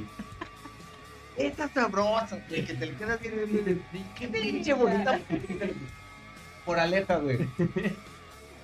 [1.36, 3.82] Esta sabrosa, güey, que te le quedas bien.
[4.18, 5.66] Qué pinche bonita putiza.
[6.64, 7.46] Por aleja, güey.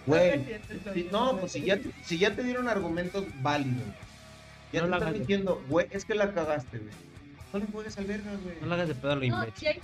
[0.07, 0.45] Güey.
[0.95, 3.83] si- no, pues si ya, te- si ya te dieron argumentos válidos.
[4.73, 6.91] Ya No te la están diciendo, güey, es que la cagaste, güey.
[7.53, 8.57] No le juegues al verga, güey.
[8.63, 9.69] No lo hagas de pedo a lo No, imbécil.
[9.69, 9.81] hay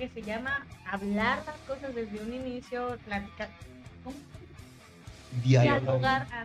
[0.00, 3.48] que se llama hablar las cosas desde un inicio, platicar.
[4.02, 4.16] ¿Cómo?
[5.44, 5.80] Diálogo.
[5.80, 6.26] Dialogar.
[6.32, 6.44] ah,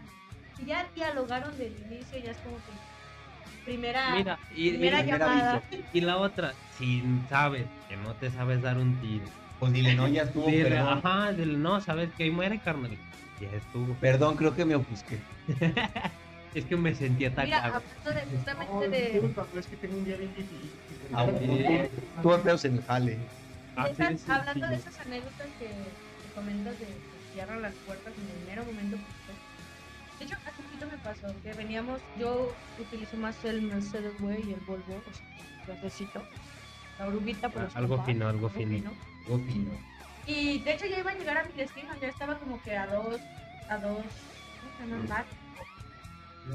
[0.57, 5.17] Si ya dialogaron desde el inicio, ya es como que primera, Mira, y, primera mira,
[5.17, 5.61] llamada.
[5.93, 9.25] y la otra, si sabes que no te sabes dar un tiro,
[9.59, 11.01] Pues dile, no, ya estuvo, dile, perdón.
[11.05, 12.91] ajá, dile, no, sabes que ahí muere, carnal.
[13.39, 13.93] Ya estuvo.
[13.95, 15.17] Perdón, creo que me ofusqué.
[16.55, 17.83] Es que me sentí Mira, atacado.
[18.05, 20.71] hablando de No, justamente de, disculpa, pero es que tengo un día bien difícil.
[21.13, 21.65] Ah, sí.
[22.21, 23.17] Tú apeas en el jale.
[23.77, 25.67] Ah, esas- hablando de esas anécdotas que,
[26.21, 28.97] que comentas de que cierran las puertas en el mero momento.
[29.25, 29.37] pues,
[30.19, 34.53] De hecho, hace poquito me pasó que veníamos, yo utilizo más el Mercedes, güey, y
[34.53, 36.21] el Volvo, o sea, verdecito,
[36.99, 38.93] la oruguita por Ah, algo papás, fino, algo fino.
[39.25, 39.71] Algo fino.
[40.27, 42.87] Y de hecho ya iba a llegar a mi destino, ya estaba como que a
[42.87, 43.19] dos,
[43.69, 44.05] a dos,
[44.61, 45.07] ¿cómo se llaman?
[45.07, 45.25] Back,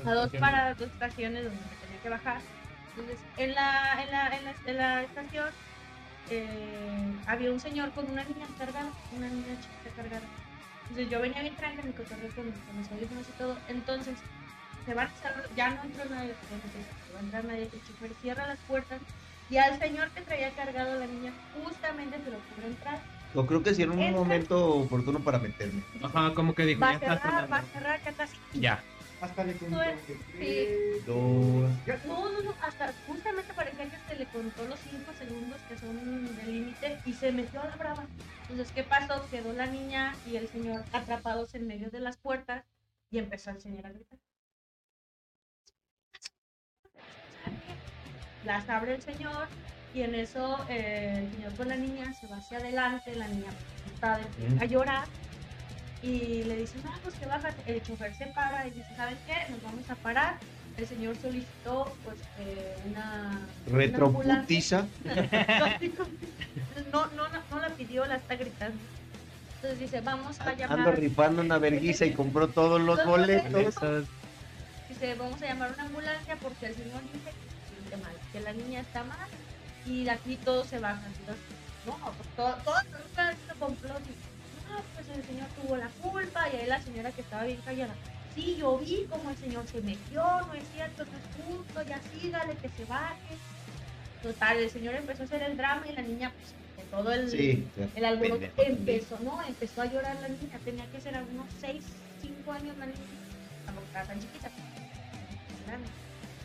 [0.06, 2.40] a dos para dos estaciones donde me tenía que bajar.
[2.96, 5.48] Entonces, en la, en la, en la, en la estación
[6.28, 10.26] eh, había un señor con una niña cargada, una niña chiquita cargada.
[10.82, 13.56] Entonces yo venía bien tranquila, me cotorreo con, con mis audífonos y todo.
[13.68, 14.18] Entonces,
[14.84, 17.82] se van a cerrar, ya no entró nadie, entonces, se va a entrar nadie, el
[17.84, 19.00] chofer cierra las puertas
[19.48, 23.00] y al señor que traía cargado a la niña justamente se lo pudo entrar.
[23.34, 24.20] Yo creo que sí era un Entra.
[24.20, 25.82] momento oportuno para meterme.
[26.02, 27.68] Ajá, como que dijo, Va ya está va a sonando.
[27.72, 28.36] cerrar, ya casi.
[28.54, 28.82] Ya.
[29.20, 30.22] Hasta le contó Pues, que sí.
[30.32, 31.70] tres, Dos.
[31.86, 35.76] ya- No, no, no, hasta justamente parecía que se le contó los 5 segundos que
[35.76, 38.06] son de límite y se metió a la brava.
[38.48, 39.28] Entonces, ¿qué pasó?
[39.30, 42.64] Quedó la niña y el señor atrapados en medio de las puertas
[43.10, 44.18] y empezó el señor a gritar.
[48.42, 49.48] Las abre el señor
[49.92, 53.50] y en eso eh, el señor con la niña se va hacia adelante, la niña
[53.84, 54.18] empieza
[54.60, 55.08] a llorar
[56.02, 57.72] y le dice, no, pues que bájate.
[57.72, 59.34] El chofer se para y dice, ¿saben qué?
[59.50, 60.38] Nos vamos a parar.
[60.76, 63.40] El señor solicitó pues eh, una...
[63.66, 64.86] Retroputiza.
[65.04, 65.14] No,
[66.92, 68.78] no, no, no la pidió, la está gritando.
[69.56, 70.78] Entonces dice, vamos a llamar...
[70.78, 73.74] Ando rifando una verguiza y compró todos los boletos.
[74.88, 78.40] Dice, vamos a llamar una ambulancia porque el señor dice que se siente mal, que
[78.40, 79.28] la niña está mal
[79.84, 81.12] y de aquí todos se bajan.
[81.20, 81.44] Entonces,
[81.86, 82.74] no, pues todo, todo
[83.14, 84.00] todo esto complot.
[84.06, 84.29] y, No,
[85.14, 87.94] el señor tuvo la culpa y ahí la señora que estaba bien callada.
[88.34, 92.00] Sí, yo vi como el señor se metió, no es cierto, no es justo, ya
[92.20, 93.36] sígale, que se baje.
[94.22, 97.30] Total, el señor empezó a hacer el drama y la niña, pues, de todo el,
[97.30, 97.66] Sí.
[97.96, 101.82] el alboroto empezó, no, empezó a llorar la niña, tenía que ser a unos 6,
[102.22, 102.98] 5 años la niña,
[103.66, 104.50] tampoco estaba tan chiquita.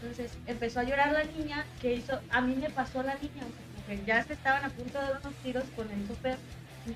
[0.02, 3.52] Entonces empezó a llorar la niña, que hizo, a mí me pasó la niña, o
[3.52, 6.38] sea, como que ya se estaban a punto de dar unos tiros con el súper,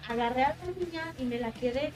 [0.07, 1.91] agarré a la niña y me la quedé,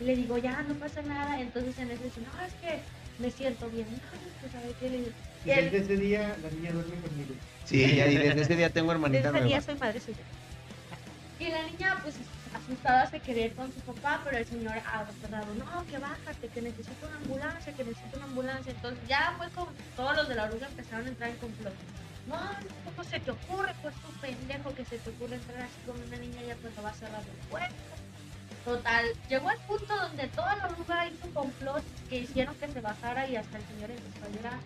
[0.00, 2.80] y le digo, ya, no pasa nada, entonces en ese dice, no, es que
[3.22, 3.98] me siento bien, no,
[4.40, 5.10] pues a ver qué le digo.
[5.44, 7.34] Y Y él- desde ese día la niña duerme conmigo.
[7.64, 10.18] Sí, y desde ese día tengo hermanita desde ese día soy madre suya.
[11.38, 12.16] Y la niña, pues
[12.54, 16.60] asustada, se quería ir con su papá, pero el señor aferrado, no, que bájate, que
[16.62, 18.72] necesito una ambulancia, que necesito una ambulancia.
[18.72, 21.72] Entonces ya fue como todos los de la oruga empezaron a entrar en complot.
[22.30, 22.38] No,
[22.84, 23.74] ¿cómo se te ocurre?
[23.82, 26.90] Pues tu pendejo que se te ocurre entrar así con una niña ya cuando va
[26.90, 27.74] a cerrar el puerto.
[28.64, 33.28] Total, llegó al punto donde toda la oruga hizo complot que hicieron que se bajara
[33.28, 34.60] y hasta el señor empezó a llorar.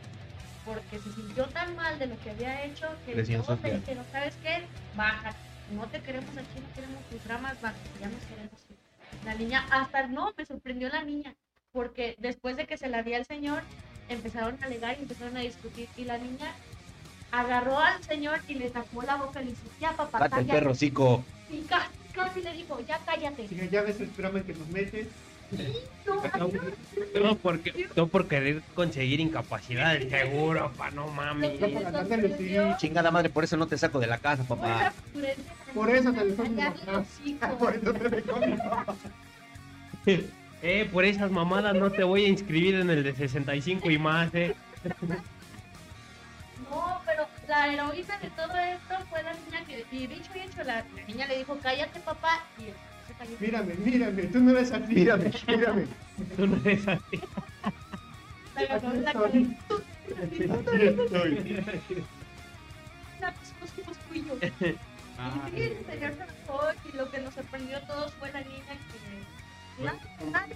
[0.66, 4.34] Porque se sintió tan mal de lo que había hecho que todos le dijeron, ¿sabes
[4.42, 4.66] qué?
[4.94, 5.36] Bájate.
[5.72, 7.88] No te queremos aquí, no queremos tus dramas, bájate.
[8.00, 8.76] Ya nos queremos ir.
[9.24, 11.34] La niña, hasta no, me sorprendió la niña.
[11.72, 13.62] Porque después de que se la di al señor,
[14.08, 15.88] empezaron a alegar y empezaron a discutir.
[15.96, 16.52] Y la niña
[17.40, 20.46] agarró al señor y le tapó la boca y le dijo, ya papá, Pata el
[20.46, 20.52] cállate.
[20.52, 21.24] perro, cico.
[21.50, 23.48] Y casi, casi le dijo, ya cállate.
[23.70, 25.06] Ya ves el programa que nos metes.
[26.06, 26.50] No,
[27.22, 27.36] no.
[27.36, 32.74] Porque, todo por querer conseguir incapacidad del seguro, pa, no ganarle el CD.
[32.78, 34.92] Chingada madre, por eso no te saco de la casa, papá.
[35.74, 36.92] Por eso te dejó mi Callarle mamá.
[36.92, 37.58] el hocico.
[37.58, 38.86] Por eso te dejó mi mamá.
[40.62, 44.34] Eh, por esas mamadas no te voy a inscribir en el de 65 y más,
[44.34, 44.54] eh.
[46.70, 47.03] No, pero
[47.48, 51.02] la heroína de todo esto fue la niña que, y dicho y hecho, la, la
[51.06, 52.74] niña le dijo, cállate papá, y él
[53.06, 53.36] se cayó.
[53.40, 54.94] Mírame, mírame, tú no eres así.
[54.94, 55.86] Mírame, mírame.
[56.36, 57.20] Tú no eres así.
[58.54, 59.26] La la Aquí cara.
[59.26, 59.56] estoy.
[60.22, 61.64] Aquí estoy.
[63.20, 63.32] La
[64.08, 64.34] fui yo.
[64.36, 66.60] Y sí, el señor se enojó
[66.92, 69.82] y lo que nos sorprendió a todos fue la niña que.
[69.82, 69.92] La,
[70.30, 70.46] la,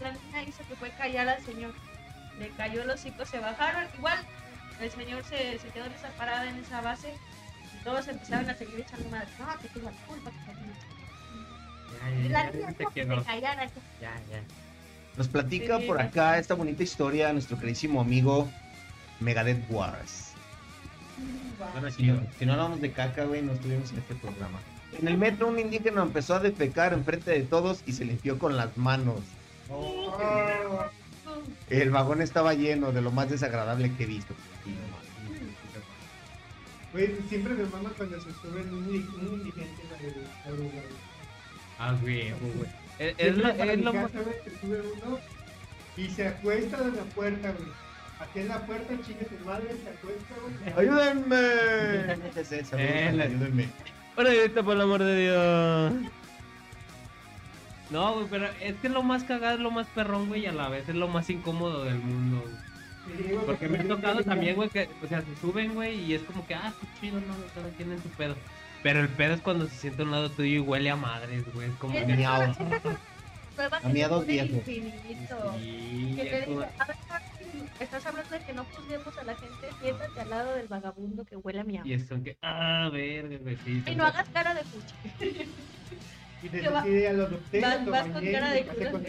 [0.00, 1.74] la niña hizo que fue callar al señor.
[2.38, 3.84] Le cayó el hocico, se bajaron.
[3.96, 4.24] Igual
[4.80, 7.12] el señor se, se quedó en esa parada, en esa base.
[7.74, 9.28] Y todos empezaron a seguir echando madre.
[9.38, 10.30] No, que tuvo la culpa.
[10.30, 10.56] Que
[11.98, 13.80] Ya, Y ya, la ya, que.
[14.00, 14.42] Ya, ya.
[15.16, 18.48] Nos platica Sí, por acá esta bonita historia nuestro queridísimo amigo
[19.20, 20.32] Megadeth Wars.
[21.72, 24.60] Bueno, Si no, si no hablamos de caca, güey, no estuvimos en este programa.
[24.98, 28.56] En el metro un indígena empezó a defecar enfrente de todos y se limpió con
[28.56, 29.20] las manos.
[31.68, 34.34] El vagón estaba lleno de lo más desagradable que he visto.
[36.98, 40.72] Güey, siempre me mama cuando se suben un, un indigente en la de la oruga,
[40.72, 40.84] güey.
[41.78, 42.70] Ah, güey, güey.
[42.98, 45.18] Es, es para es lo casa, güey, se sube uno
[45.96, 47.68] y se acuesta de la puerta, güey.
[48.18, 50.88] Aquí en la puerta, chingue su madre, se acuesta, güey.
[50.88, 52.30] ¡Ayúdenme!
[52.34, 52.76] ¿Qué es eso?
[52.76, 53.68] Eh, la- Ayúdenme.
[54.16, 56.10] Por el amor de Dios.
[57.90, 60.52] No, güey, pero es que lo más cagado es lo más perrón, güey, y a
[60.52, 62.67] la vez es lo más incómodo del mundo, güey.
[63.46, 66.46] Porque me ha tocado también, güey, que, o sea, se suben, güey, y es como
[66.46, 68.34] que, ah, qué chido, no, cada quien en su pedo.
[68.82, 71.44] Pero el pedo es cuando se siente a un lado tuyo y huele a madres,
[71.52, 72.04] güey, es como que...
[72.06, 72.54] miau.
[73.82, 74.68] A miados que viejos.
[74.68, 75.54] infinito.
[75.58, 76.96] Sí, Que te dice, a ver,
[77.80, 81.36] estás hablando de que no juzguemos a la gente, siéntate al lado del vagabundo que
[81.36, 81.84] huele a miau.
[81.84, 83.82] Y es como que, ah, verga, güey, sí.
[83.84, 84.94] Y no hagas cara de pucha.
[86.42, 89.00] Y te que va- decide a los doctores, Vas, con cara de culo.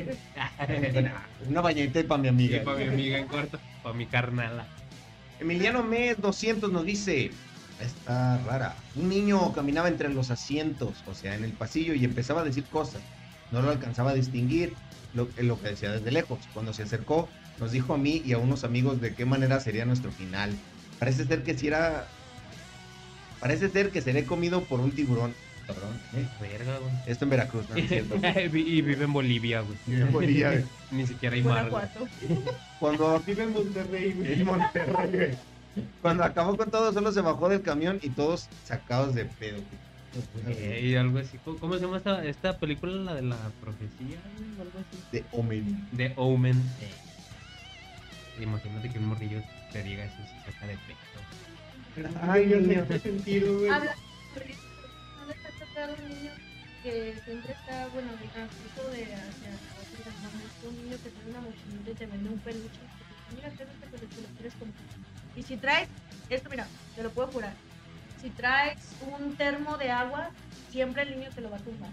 [1.47, 2.57] Una bañadita para mi amiga.
[2.57, 4.65] Y para mi amiga en corto, para mi carnala.
[5.39, 7.31] Emiliano Mes 200 nos dice,
[7.79, 12.41] está rara, un niño caminaba entre los asientos, o sea, en el pasillo y empezaba
[12.41, 13.01] a decir cosas.
[13.51, 14.73] No lo alcanzaba a distinguir
[15.13, 16.39] lo, lo que decía desde lejos.
[16.53, 19.85] Cuando se acercó, nos dijo a mí y a unos amigos de qué manera sería
[19.85, 20.51] nuestro final.
[20.99, 22.05] Parece ser que si era...
[23.39, 25.33] Parece ser que seré comido por un tiburón.
[25.71, 26.25] ¿Eh?
[26.41, 26.91] Verga, güey.
[27.07, 29.77] Esto en Veracruz, no, y vive en Bolivia, güey.
[29.87, 30.63] En Bolivia, güey.
[30.91, 31.69] Ni siquiera hay mar.
[31.69, 31.83] güey.
[32.79, 34.33] Cuando Vive en Monterrey, güey.
[34.33, 35.29] En Monterrey, güey.
[36.01, 39.57] Cuando acabó con todo, solo se bajó del camión y todos sacados de pedo.
[39.57, 40.57] güey.
[40.57, 41.37] Eh, y algo así.
[41.45, 42.91] ¿Cómo- ¿Cómo se llama esta, esta película?
[43.03, 44.17] La de la profecía,
[44.57, 44.97] o algo así.
[45.11, 45.87] De Omen.
[45.91, 46.57] De Omen.
[46.81, 48.41] Eh.
[48.43, 49.41] Imagínate que un morrillo
[49.71, 52.17] te diga eso y se saca de pecho.
[52.21, 53.69] Ay, yo sé qué sentido, güey.
[53.69, 54.41] Habla ¿No
[55.87, 56.31] un niño
[56.83, 59.51] que siempre está, bueno, de transcurso de hacia
[60.67, 62.79] un niño que tiene una mochilita y te vende un peluche?
[63.35, 64.85] Mira, tengo este peluche, lo quieres comprar.
[65.35, 65.87] Y si traes,
[66.29, 67.53] esto mira, te lo puedo jurar,
[68.21, 70.29] si traes un termo de agua,
[70.71, 71.89] siempre el niño te lo va a tumbar.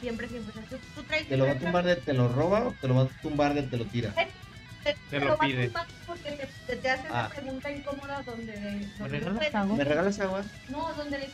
[0.00, 0.50] Siempre, siempre.
[0.50, 2.72] O sea, tú, tú traes ¿Te lo va a tumbar de te lo roba o
[2.72, 4.14] te lo va a tumbar de te lo tira?
[4.14, 5.66] te, Te lo va a pide.
[5.66, 7.26] tumbar porque te, te, te hace Ah.
[7.26, 8.54] una pregunta incómoda donde...
[8.54, 9.76] ¿Me donde regalas no agua?
[9.76, 10.42] ¿Me regalas agua?
[10.70, 11.30] No, donde le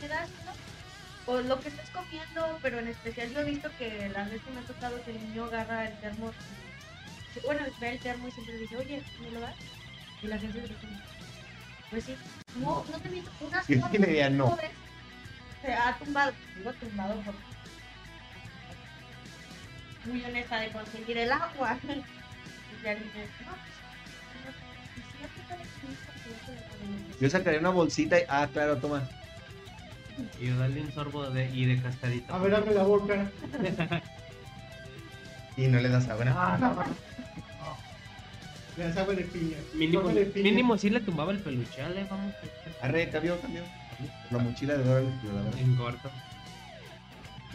[0.00, 0.28] te das.
[1.28, 4.60] O lo que estés comiendo, pero en especial yo he visto que las veces me
[4.60, 6.32] ha tocado que el niño agarra el termo,
[7.34, 9.54] y- bueno, ve el termo y siempre le dice, oye, ¿me lo das?
[10.22, 10.88] Y la gente le dice,
[11.90, 12.16] pues sí,
[12.54, 14.56] no, no te he visto una Sí, no.
[14.56, 14.72] vez
[15.60, 17.38] Se ha tumbado, digo tumbado porque
[20.04, 21.78] muy honesta de conseguir el agua.
[22.70, 23.56] Y ya le dice, no,
[24.42, 24.54] pues,
[27.08, 28.24] pues Yo sacaría una bolsita y.
[28.28, 29.08] Ah, claro, toma.
[30.40, 32.34] Y dale un sorbo de, y de cascadita.
[32.34, 33.30] A ver, abre la boca.
[35.56, 36.24] Y no le das agua.
[36.24, 36.34] ¿no?
[36.36, 36.76] Ah, no.
[38.76, 39.56] Le das agua de piña.
[39.74, 40.44] Mínimo, de piña.
[40.44, 42.32] mínimo sí le tumbaba el peluche, ale, vamos.
[42.80, 43.62] Arre, cambió, cambió.
[44.30, 45.60] La mochila de Dora la.
[45.60, 46.08] En corto.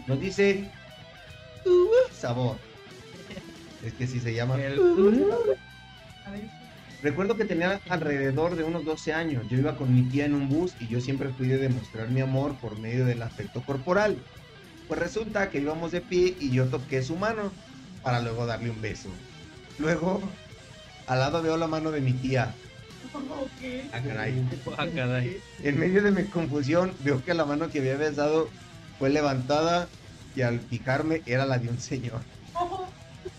[0.07, 0.69] Nos dice.
[1.65, 2.57] "Uh, sabor.
[3.85, 4.55] Es que sí se llama.
[4.61, 4.73] El-
[6.25, 6.41] A ver,
[7.03, 9.43] Recuerdo que tenía alrededor de unos 12 años.
[9.49, 12.21] Yo iba con mi tía en un bus y yo siempre fui de demostrar mi
[12.21, 14.15] amor por medio del afecto corporal.
[14.87, 17.51] Pues resulta que íbamos de pie y yo toqué su mano
[18.03, 19.09] para luego darle un beso.
[19.79, 20.21] Luego,
[21.05, 22.55] al lado veo la mano de mi tía.
[23.91, 24.41] Ah, caray.
[24.77, 25.41] Ah, caray.
[25.61, 28.49] En medio de mi confusión, veo que la mano que había besado
[28.97, 29.89] fue levantada
[30.37, 32.21] y al fijarme era la de un señor.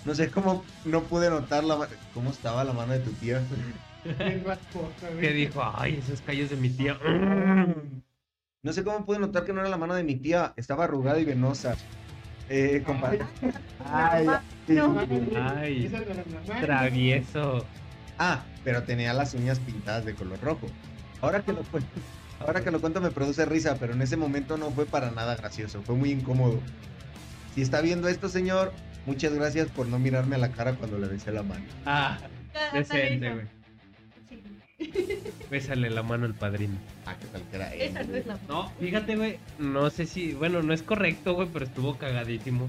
[0.05, 3.43] No sé cómo no pude notar la cómo estaba la mano de tu tía.
[5.19, 6.99] Que dijo, ay, esos callos de mi tía.
[8.63, 11.19] No sé cómo pude notar que no era la mano de mi tía, estaba arrugada
[11.19, 11.75] y venosa.
[12.51, 13.17] Eh, compa-
[13.79, 14.27] Ay.
[14.27, 14.27] Ay,
[14.77, 16.61] no mano.
[16.61, 17.67] travieso.
[18.19, 20.67] Ah, pero tenía las uñas pintadas de color rojo.
[21.21, 21.89] Ahora que lo cuento,
[22.41, 25.35] ahora que lo cuento me produce risa, pero en ese momento no fue para nada
[25.37, 26.61] gracioso, fue muy incómodo.
[27.55, 28.73] Si está viendo esto, señor,
[29.07, 31.65] muchas gracias por no mirarme a la cara cuando le besé la mano.
[31.87, 32.19] Ah,
[32.73, 33.47] decente, güey.
[34.29, 34.43] Sí.
[35.51, 36.77] Bésale la mano al padrino.
[37.07, 38.11] Ah, qué tal que era Esa él.
[38.11, 39.39] no es la No, fíjate, güey.
[39.59, 40.33] No sé si.
[40.33, 42.69] Bueno, no es correcto, güey, pero estuvo cagadísimo.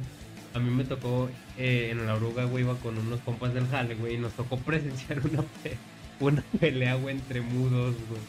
[0.54, 3.96] A mí me tocó eh, en la oruga, güey, iba con unos compas del jale,
[3.96, 5.78] güey, y nos tocó presenciar una, pe-
[6.22, 8.22] una pelea, güey, entre mudos, güey.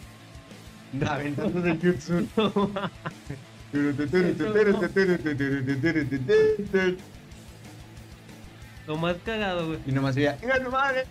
[1.09, 2.29] Aventándose el jutsu.
[8.87, 9.79] Lo más cagado, güey.
[9.87, 11.05] Y nomás veía, ¡Venga tu madre!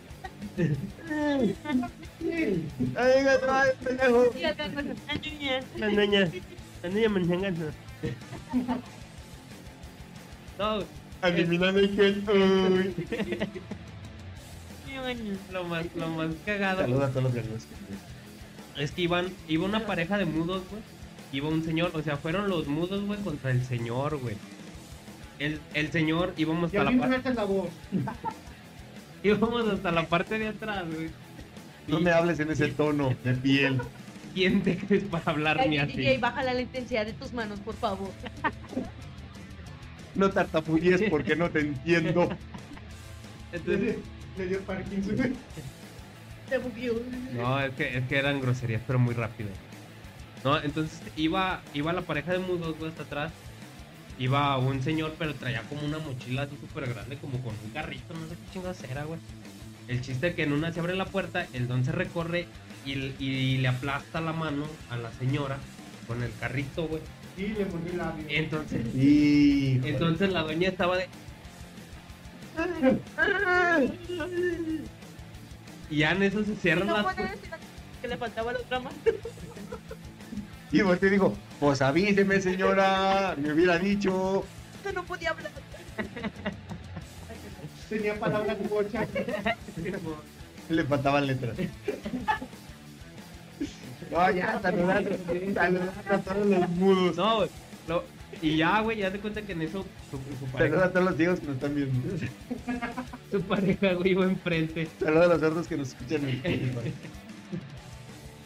[2.19, 4.33] ¡Venga tu madre, pendejo!
[4.41, 5.65] Las niñas.
[5.77, 6.09] La niña,
[6.81, 7.53] la niña.
[10.57, 10.83] No,
[11.21, 12.31] Eliminando el gente.
[12.31, 12.95] Uy.
[15.51, 16.81] lo más, lo más cagado.
[16.81, 17.63] Saluda a todos los guerreros.
[18.77, 20.81] Es que iban, iba una pareja de mudos, güey.
[21.31, 24.35] Iba un señor, o sea, fueron los mudos, güey, contra el señor, güey.
[25.39, 27.69] El, el señor, íbamos Y hasta la, fin par- sueltas la voz.
[29.23, 31.09] íbamos hasta la parte de atrás, güey.
[31.87, 33.81] No me hables en ese tono de piel.
[34.33, 36.19] ¿Quién te crees para hablarme Ay, DJ, así?
[36.21, 38.09] bájala la intensidad de tus manos, por favor.
[40.13, 42.29] No tartamudees porque no te entiendo.
[43.53, 43.97] Entonces,
[44.37, 45.35] Le dio Parkinson.
[46.49, 46.93] Te bugueó.
[47.33, 49.49] no, es que, es que eran groserías, pero muy rápido.
[50.43, 53.31] No, entonces iba, iba la pareja de mudos, güey, hasta atrás.
[54.17, 58.13] Iba un señor, pero traía como una mochila así súper grande, como con un carrito,
[58.13, 59.19] no sé qué chingados era, güey.
[59.87, 62.47] El chiste es que en una se abre la puerta, el don se recorre
[62.85, 65.57] y, y le aplasta la mano a la señora
[66.07, 67.01] con el carrito, güey.
[67.37, 68.25] Y le pone el labio.
[68.29, 69.81] Entonces, Y.
[69.83, 71.07] entonces la doña estaba de.
[75.89, 77.41] Y ya en eso se cierran No las puede puertas.
[77.41, 77.53] decir
[78.01, 78.95] que le faltaba la otra mano.
[80.75, 83.35] Y vos te digo, pues avíseme, señora.
[83.37, 84.43] Me hubiera dicho.
[84.75, 85.51] Usted no podía hablar.
[87.89, 89.07] Tenía palabras mochas.
[90.69, 91.55] Le faltaban letras.
[94.11, 95.09] No, ya, saludando,
[95.53, 97.15] saludando a todos los mudos.
[97.15, 97.39] No,
[97.87, 98.03] lo-
[98.41, 101.05] y ya, güey, ya te cuenta que en eso su, su Saluda a pareja, todos
[101.05, 102.17] los ciegos que nos están viendo.
[103.31, 104.87] su pareja, güey, iba enfrente.
[104.99, 106.93] Saluda a los sordos que nos escuchan en Spotify.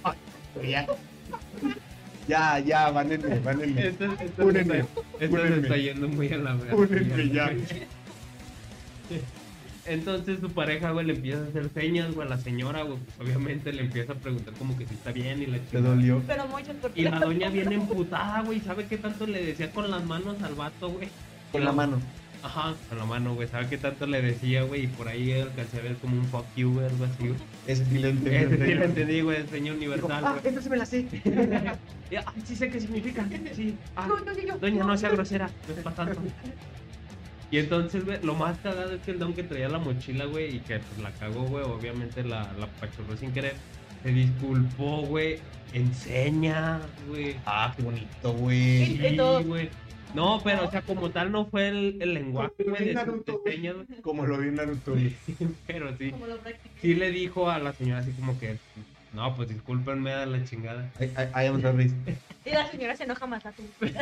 [0.03, 0.15] Ay,
[0.69, 0.87] ya.
[2.29, 3.87] Ya, ya, banenme, banenme.
[3.87, 5.57] Esto, esto, Únenme, esto se únenme.
[5.63, 6.75] está yendo muy a la verga.
[6.75, 7.51] Únenme ya.
[9.85, 13.27] Entonces su pareja, güey, le empieza a hacer señas, güey, a la señora, güey, pues
[13.27, 15.95] obviamente le empieza a preguntar como que si está bien y la Te chingada.
[15.95, 16.21] dolió.
[16.27, 20.05] Pero mucho Y la doña viene emputada, güey, ¿sabe qué tanto le decía con las
[20.05, 21.07] manos al vato, güey?
[21.51, 21.99] Con la mano.
[22.41, 24.85] Ajá, con la mano, güey, ¿sabe qué tanto le decía, güey?
[24.85, 27.39] Y por ahí alcancé a ver como un fuck you, güey, algo así, güey.
[27.67, 28.55] Ese sí le entendí.
[28.55, 30.61] Ese sí lo entendí, güey, el universal, ah, güey.
[30.63, 31.05] se me la sé.
[32.11, 33.27] Ya, ah, sí sé qué significa.
[33.53, 33.75] Sí.
[33.95, 36.21] Ah, No, no, yo- doña, no sea grosera, no es para tanto.
[37.51, 40.55] Y entonces, güey, lo más cagado es que el don que traía la mochila, güey,
[40.55, 43.53] y que pues la cagó, güey, obviamente la, la pachurró sin querer.
[44.03, 45.39] Se disculpó, güey,
[45.73, 47.35] enseña, güey.
[47.45, 48.85] Ah, qué bonito, güey.
[48.85, 49.69] Sí, güey.
[50.13, 52.99] No, pero, o sea, como tal no fue el, el lenguaje, güey, de,
[53.45, 54.01] señas, güey.
[54.01, 54.91] Como lo vi en Naruto.
[54.93, 55.15] güey.
[55.67, 56.37] Pero sí, Como lo
[56.81, 58.57] sí le dijo a la señora así como que,
[59.13, 60.89] no, pues discúlpenme a la chingada.
[60.99, 61.93] I, I am sorry.
[62.45, 63.63] Y la señora se enoja más a tú.
[63.79, 63.93] Pero,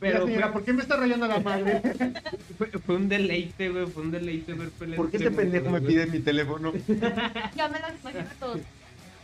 [0.00, 1.80] Pero señora, fue, ¿por qué me está rayando la madre?
[2.58, 4.96] fue, fue un deleite, güey, fue un deleite ver peleas.
[4.96, 6.72] ¿Por qué este pendejo me pide mi teléfono?
[7.56, 8.60] Ya me las imagino a todos.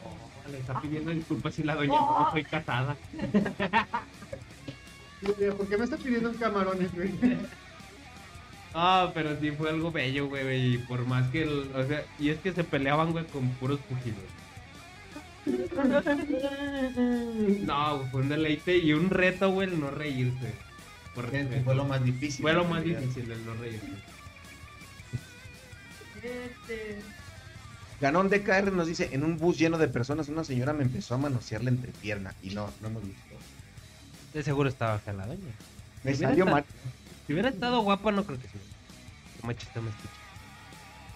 [0.04, 2.96] Oh, le está pidiendo disculpas y la doña no soy casada.
[5.22, 7.10] ¿Por qué me está pidiendo un camarones, güey?
[8.74, 12.28] Ah, pero sí fue algo bello, güey, y por más que, el- o sea, y
[12.28, 14.18] es que se peleaban, güey, con puros pujidos.
[17.66, 20.52] No, fue un deleite y un reto, güey, el no reírse.
[21.14, 21.64] Por respeto.
[21.64, 22.42] Fue lo más difícil.
[22.42, 23.86] Fue lo más difícil, el no reírse.
[26.22, 26.98] Este.
[28.00, 31.18] Ganón DKR nos dice, en un bus lleno de personas, una señora me empezó a
[31.18, 32.34] manosear la entrepierna.
[32.42, 33.27] Y no, no me gustó.
[34.38, 35.40] De seguro estaba acá la doña.
[36.04, 36.64] Me Hubiera salió mal.
[37.26, 38.54] Si hubiera estado guapa, no creo que sí.
[39.40, 40.12] Qué machista me escucha.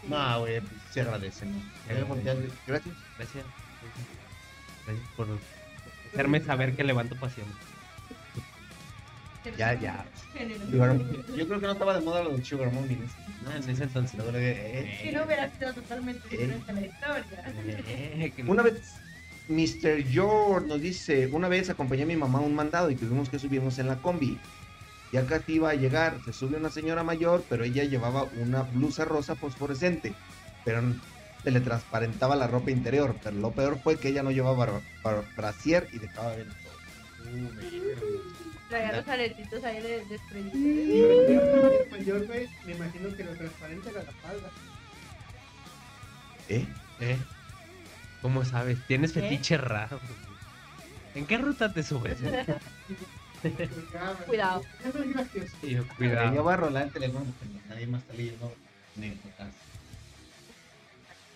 [0.09, 1.57] No, güey, pues, se agradece, ¿no?
[1.87, 2.53] Gracias.
[2.67, 2.95] Gracias.
[4.85, 5.29] Gracias por
[6.13, 7.47] hacerme saber que levanto pasión.
[9.57, 10.05] Ya, ya.
[11.37, 12.99] Yo creo que no estaba de moda lo del Sugar Mommy.
[13.45, 13.53] ¿no?
[13.53, 14.19] En ese entonces.
[14.35, 17.25] Eh, Si no hubiera sido totalmente diferente la historia.
[17.87, 18.83] Eh, que- Una vez,
[19.53, 20.03] Mr.
[20.09, 23.39] George nos dice, una vez acompañé a mi mamá a un mandado y tuvimos que
[23.39, 24.39] subirnos en la combi.
[25.13, 29.05] Ya casi iba a llegar, se sube una señora mayor, pero ella llevaba una blusa
[29.05, 30.15] rosa fosforescente,
[30.65, 30.83] pero
[31.45, 33.15] se le transparentaba la ropa interior.
[33.23, 37.31] Pero lo peor fue que ella no llevaba bra- bra- brasier y dejaba ver todo.
[37.31, 38.01] Uh, me quiero.
[38.71, 40.19] Traía los aretitos ahí de, de
[41.91, 42.27] mayor,
[42.65, 44.51] me imagino que lo transparente era la falda.
[46.49, 46.67] ¿Eh?
[47.01, 47.19] Eh,
[48.23, 48.79] ¿Cómo sabes?
[48.87, 49.21] Tienes ¿Qué?
[49.21, 50.01] fetiche raro.
[51.15, 52.19] ¿En qué ruta te subes?
[52.23, 52.47] eh?
[54.27, 54.65] Cuidado.
[55.63, 56.43] Yo, Yo cuidado.
[56.43, 58.55] voy a rolar el teléfono porque nadie más está leyendo
[58.97, 59.49] anécdotas.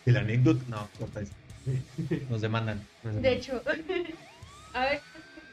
[0.06, 0.64] ¿El anécdota?
[0.68, 1.32] No, corta eso.
[2.30, 2.80] Nos demandan.
[3.02, 3.60] De hecho,
[4.72, 5.00] a ver,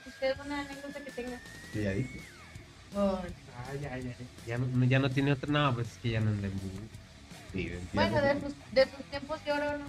[0.06, 1.40] usted una anécdota que tenga.
[1.74, 2.20] Yo ya dije.
[2.96, 4.28] Ay, ay, ay.
[4.46, 5.52] Ya no, ya no tiene otra.
[5.52, 6.62] No, pues es que ya no anda en bus.
[7.52, 9.86] Sí, Bueno, de sus, de sus tiempos de oro, ¿no?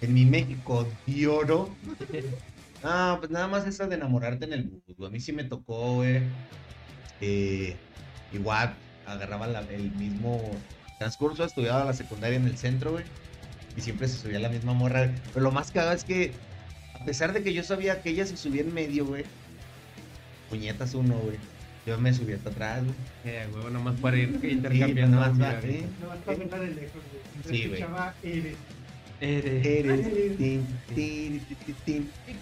[0.00, 1.74] En mi México de oro.
[2.84, 4.80] Ah, pues nada más esa de enamorarte en el bus.
[4.96, 5.08] güey.
[5.08, 6.20] A mí sí me tocó, güey.
[7.20, 7.74] Eh,
[8.32, 8.72] igual
[9.04, 10.40] agarraba la- el mismo
[11.00, 13.04] transcurso, estudiaba la secundaria en el centro, güey.
[13.76, 15.06] Y siempre se subía la misma morra.
[15.06, 15.16] güey.
[15.34, 16.30] Pero lo más cagado es que,
[16.94, 19.24] a pesar de que yo sabía que ella se subía en medio, güey.
[20.48, 21.36] Puñetas uno, güey.
[21.84, 22.94] Yo me subí hasta atrás, güey.
[23.24, 24.94] Eh, huevo, nomás para ir Sí, intercambiando.
[24.94, 25.84] pues, nada más va, mira, ¿eh?
[26.00, 27.02] No vas a hablar de lejos,
[27.42, 27.58] güey.
[27.60, 27.82] Sí, güey.
[29.20, 29.66] Eres.
[29.66, 30.06] Eres.
[30.06, 30.64] El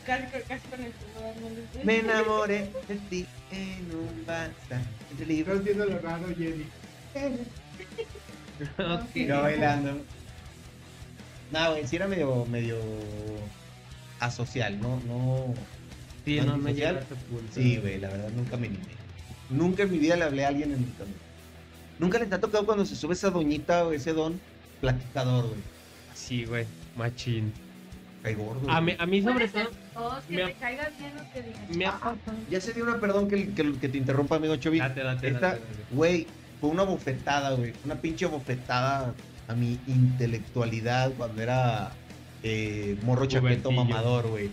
[0.04, 1.84] no.
[1.84, 4.82] Me enamoré de ti en un bazar.
[5.10, 5.58] Entre No libros.
[5.58, 6.64] entiendo lo raro, Jenny.
[8.78, 9.14] Ok.
[9.14, 9.98] Yo bailando.
[11.50, 12.78] No, güey, sí era medio, medio
[14.18, 15.00] asocial, ¿no?
[15.06, 15.54] No.
[16.24, 17.02] Sí, no, no llega.
[17.52, 18.84] Sí, güey, la verdad nunca me animé.
[19.50, 21.16] Nunca en mi vida le hablé a alguien en mi camino.
[21.98, 24.40] Nunca les ha tocado cuando se sube esa doñita o ese don
[24.80, 25.60] platicador, güey.
[26.16, 26.64] Sí, güey.
[26.96, 27.52] Machín.
[28.22, 28.68] Cae gordo.
[28.70, 28.96] A mí, güey.
[28.98, 30.10] a mí sobre Puede ser todo.
[30.14, 31.76] dos, que me te ha- caiga bien o que digas.
[31.76, 32.14] Me ha "Ah,
[32.50, 34.78] Ya se dio una perdón que, que, que te interrumpa, amigo Chovy.
[34.78, 35.84] Date, date, Esta, date, date.
[35.92, 36.26] güey,
[36.60, 37.72] fue una bofetada, güey.
[37.84, 39.14] Una pinche bofetada
[39.48, 41.92] a mi intelectualidad cuando era
[42.42, 44.50] eh, morro chaqueto mamador, güey.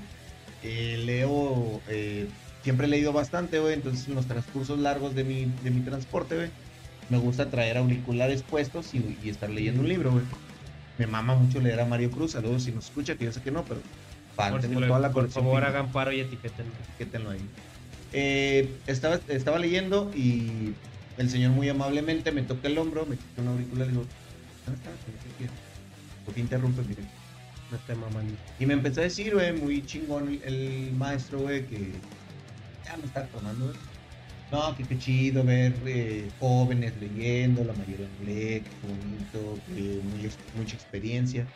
[0.64, 2.28] Eh, leo, eh,
[2.64, 3.74] siempre he leído bastante, güey.
[3.74, 6.50] Entonces, en los transcursos largos de mi, de mi transporte, güey,
[7.10, 10.24] me gusta traer auriculares puestos y, y estar leyendo un libro, güey.
[10.98, 12.32] Me mama mucho leer a Mario Cruz.
[12.32, 13.82] Saludos si nos escucha, que yo sé que no, pero
[14.36, 16.66] para Por, tener toda la por favor, hagan paro y etiqueten.
[16.90, 17.42] etiquétenlo ahí.
[18.12, 20.74] Eh, estaba, estaba leyendo y
[21.18, 24.06] el señor muy amablemente me toca el hombro, me quita un auricular y digo,
[24.66, 24.94] ¿dónde estás?
[26.26, 26.82] ¿Por qué interrumpe?
[26.84, 27.04] Mire.
[27.72, 28.36] No esté mamando.
[28.60, 31.92] Y me empezó a decir, güey, muy chingón el, el maestro, güey, que
[32.86, 33.78] ya me está tomando, güey.
[34.52, 40.00] No, que qué chido ver eh, jóvenes leyendo, la mayoría en inglés, qué bonito, que
[40.04, 41.52] muy ex- mucha experiencia.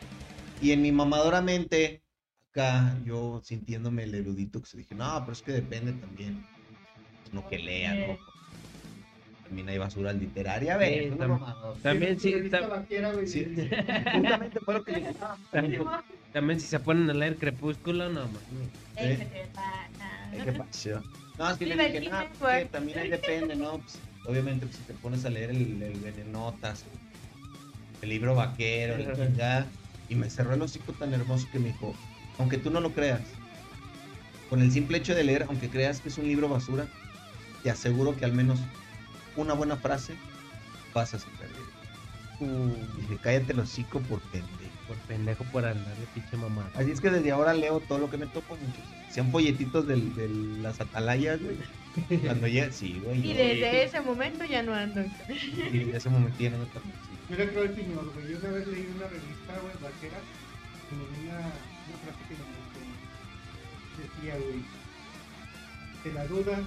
[0.58, 2.02] Y en mi mamadora mente,
[2.50, 6.44] acá, yo sintiéndome el erudito, que se dije, no, pero es que depende también.
[7.32, 8.18] No que lea, ¿no?
[9.44, 11.10] También hay basura literaria, a ver.
[11.12, 11.80] Sí, tam-.
[11.82, 13.26] También sí, Revista tam- vaquera, güey.
[13.26, 13.44] Sí,
[14.12, 15.14] justamente fue lo que le dije.
[15.52, 15.82] también,
[16.32, 18.70] también si se ponen a leer Crepúsculo, no, mames.
[18.96, 19.28] ¿Eh?
[20.44, 21.02] ¿qué pasa?
[21.38, 23.78] No, es que Sí, le dije, no, pues, que también ahí depende, ¿no?
[23.78, 26.84] Pues, obviamente, pues, si te pones a leer el, el Venenotas,
[28.02, 29.66] el libro vaquero, la chingada,
[30.08, 31.94] y me cerró el hocico tan hermoso que me dijo,
[32.38, 33.20] aunque tú no lo creas,
[34.50, 36.86] con el simple hecho de leer, aunque creas que es un libro basura,
[37.62, 38.58] te aseguro que al menos
[39.36, 40.14] una buena frase
[40.94, 41.48] vas a sacar.
[42.40, 44.67] Y dije, cállate el hocico por pendejo.
[44.88, 46.70] Por pendejo por andar de pinche mamá.
[46.74, 48.56] Así es que desde ahora leo todo lo que me toco.
[49.10, 50.28] Sean folletitos del- de
[50.62, 52.20] las atalayas, güey.
[52.24, 53.18] Cuando llega, sí, güey.
[53.30, 55.02] Y desde ese momento ya no ando.
[55.28, 57.18] Y de ese momento ya no me toco, sí.
[57.28, 58.32] Mira, creo el señor, güey.
[58.32, 60.18] Yo una vez leí una revista, güey, vaquera,
[60.90, 61.38] y me una,
[62.02, 62.58] frase que me.
[63.98, 64.62] Decía, güey,
[66.04, 66.58] de la duda,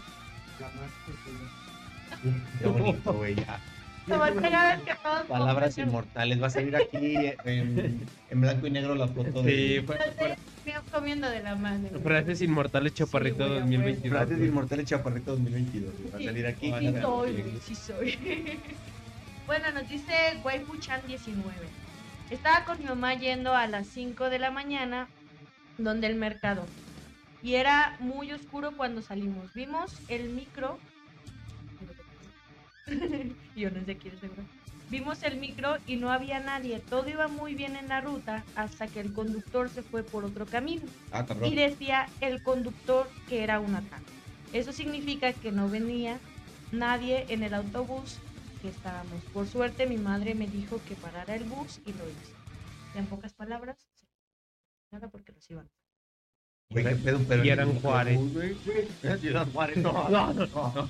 [0.60, 2.52] la más profunda.
[2.60, 3.36] Qué bonito, güey.
[3.36, 3.60] ya.
[4.06, 6.42] Que todos Palabras inmortales.
[6.42, 10.74] Va a salir aquí en, en blanco y negro la foto Sí, de fue, Estoy
[10.92, 11.88] comiendo de la mano.
[12.04, 14.18] frases inmortales chaparrito Sí, güey, a 2022.
[14.18, 15.94] Frases inmortales Chaparrito 2022.
[15.98, 16.12] güey.
[16.12, 16.74] Va a Sí, salir aquí.
[16.80, 18.20] Sí soy, güey, sí soy.
[19.48, 21.52] bueno, nos dice Waifuchan 19.
[22.30, 25.08] Estaba con mi mamá yendo a las 5 de la mañana
[25.78, 26.66] donde el mercado.
[27.44, 29.54] Y era muy oscuro cuando salimos.
[29.54, 30.78] Vimos el micro.
[33.56, 34.44] y yo no sé quién es seguro.
[34.90, 36.80] Vimos el micro y no había nadie.
[36.80, 40.46] Todo iba muy bien en la ruta hasta que el conductor se fue por otro
[40.46, 44.12] camino Ah, y decía el conductor que era un ataque.
[44.52, 46.20] Eso significa que no venía
[46.74, 48.18] nadie en el autobús
[48.62, 49.22] que estábamos.
[49.34, 52.36] Por suerte mi madre me dijo que parara el bus y lo hizo.
[52.96, 54.06] En pocas palabras, sí.
[54.92, 55.70] nada porque los iban.
[56.70, 58.20] Güey, qué pedo, pero Y eran Juárez.
[59.24, 59.78] Y Juárez.
[59.78, 60.88] No, no, no.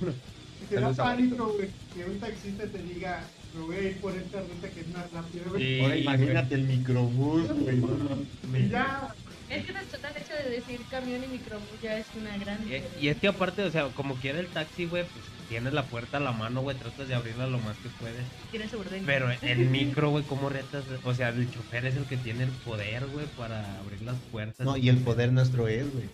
[0.62, 0.68] No.
[0.68, 4.40] te da pánico, güey, que un taxista te diga, me voy a ir por esta
[4.40, 5.62] ruta que es más rápida, güey.
[5.62, 5.80] Sí.
[5.80, 7.76] Ahora imagínate el microbús, güey.
[7.76, 8.58] no, no.
[8.58, 9.14] Y ya,
[9.50, 13.04] Es que nuestro tal hecho de decir camión y microbús ya es una gran Y,
[13.04, 16.16] y es que aparte, o sea, como quiera el taxi, güey, pues tienes la puerta
[16.16, 18.24] a la mano, güey, tratas de abrirla lo más que puedes.
[18.50, 19.02] Tiene su orden.
[19.04, 20.84] Pero el micro, güey, ¿cómo retas?
[21.04, 24.64] O sea, el chofer es el que tiene el poder, güey, para abrir las puertas.
[24.64, 26.06] No, y el poder nuestro es, güey.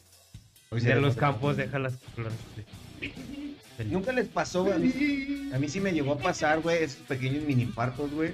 [0.70, 2.36] Hoy de los campos, deja las flores.
[3.86, 4.74] Nunca les pasó, güey.
[4.74, 8.32] A mí, a mí sí me llegó a pasar, güey, esos pequeños mini infartos, güey.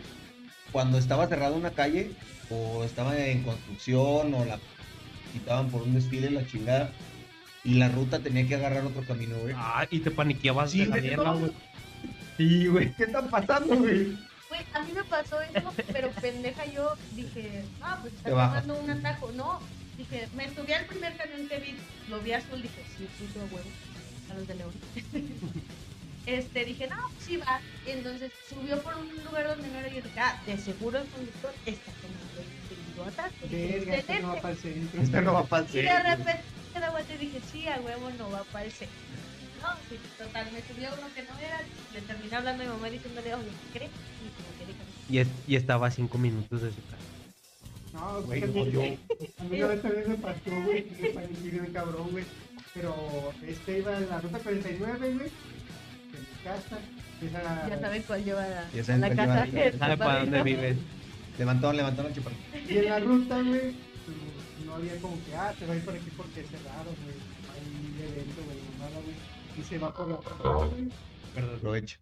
[0.73, 2.11] Cuando estaba cerrada una calle,
[2.51, 4.59] o estaba en construcción, o la
[5.33, 6.93] quitaban por un desfile, la chingada.
[7.63, 9.55] Y la ruta tenía que agarrar otro camino, güey.
[9.57, 11.53] Ah, y te paniqueabas Sí, de la güey, mierda, güey.
[12.37, 12.95] Sí, güey.
[12.95, 14.17] ¿Qué está pasando, güey?
[14.49, 18.91] Güey, a mí me pasó eso, pero pendeja yo dije, ah, pues está tomando un
[18.91, 19.33] atajo.
[19.33, 19.61] No,
[19.97, 21.75] dije, me subí al primer camión que vi,
[22.09, 23.69] lo vi azul, dije, sí, puto a huevo,
[24.35, 24.73] a los de León.
[26.27, 27.61] este, dije, no, pues sí va.
[27.87, 31.07] Y entonces subió por un lugar donde no era yo dije, ah, de seguro el
[31.09, 31.91] conductor está
[33.43, 33.49] el.
[33.51, 35.03] Dije, Verga, esto no va para el centro.
[35.03, 35.77] Esta no va a pasar.
[35.77, 36.43] Y de repente
[36.75, 38.97] me da vuelta y dije, sí, a huevo no va para el centro.
[39.63, 41.61] No, sí, total, me subió uno que no era,
[41.93, 43.91] le terminé hablando a mi mamá diciéndole, oye, ¿qué crees?
[44.21, 46.99] Y como que dije, Y, es- y estaba a cinco minutos de su casa.
[47.95, 51.51] No, Güey, mí- yo- A mí una vez también me pasó, güey, que me pareció
[51.51, 52.25] bien cabrón, güey.
[52.75, 55.29] Pero este iba en la ruta 49, güey, de mi
[56.43, 56.79] casa.
[57.23, 59.47] Esa, Ya saben cuál lleva la, Ya saben la cuál casa.
[59.47, 60.77] lleva la- ¿Sabe para dónde vives?
[61.39, 62.31] Levantó, levantó la chupa.
[62.69, 65.85] Y en la ruta, güey, pues, no había como que, ah, te va a ir
[65.85, 67.17] por aquí porque es cerrado, güey.
[67.55, 69.15] Hay evento, güey, mamada, güey.
[69.59, 70.31] Y se va por la ruta,
[70.67, 70.89] güey.
[71.35, 71.57] Perdón.
[71.57, 71.99] Aprovecho.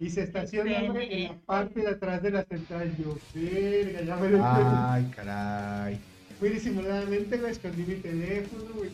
[0.00, 2.92] Y se estaciona, güey, en la parte de atrás de la central.
[2.98, 6.00] Yo, verga, ya me lo Ay, caray.
[6.40, 8.90] Muy disimuladamente, güey, escondí mi teléfono, güey.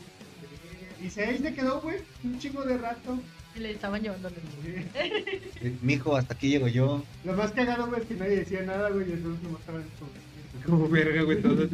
[1.04, 3.18] Y se ahí se quedó, güey, un chingo de rato.
[3.54, 7.02] Y le estaban llevando la Eh, Mijo, hasta aquí llego yo.
[7.24, 10.10] Lo más cagado, güey, es que nadie decía nada, güey, y entonces nomás estaban como...
[10.64, 11.68] Como verga, güey, todos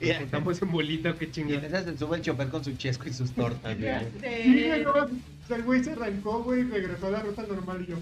[0.00, 0.20] Ya.
[0.20, 1.66] Estamos en bolita, qué Y en chingada.
[1.66, 3.94] esa se sube el chofer con su chesco y sus tortas, güey.
[4.20, 7.96] Sí, no, el güey se arrancó, güey, y regresó a la ruta normal y yo.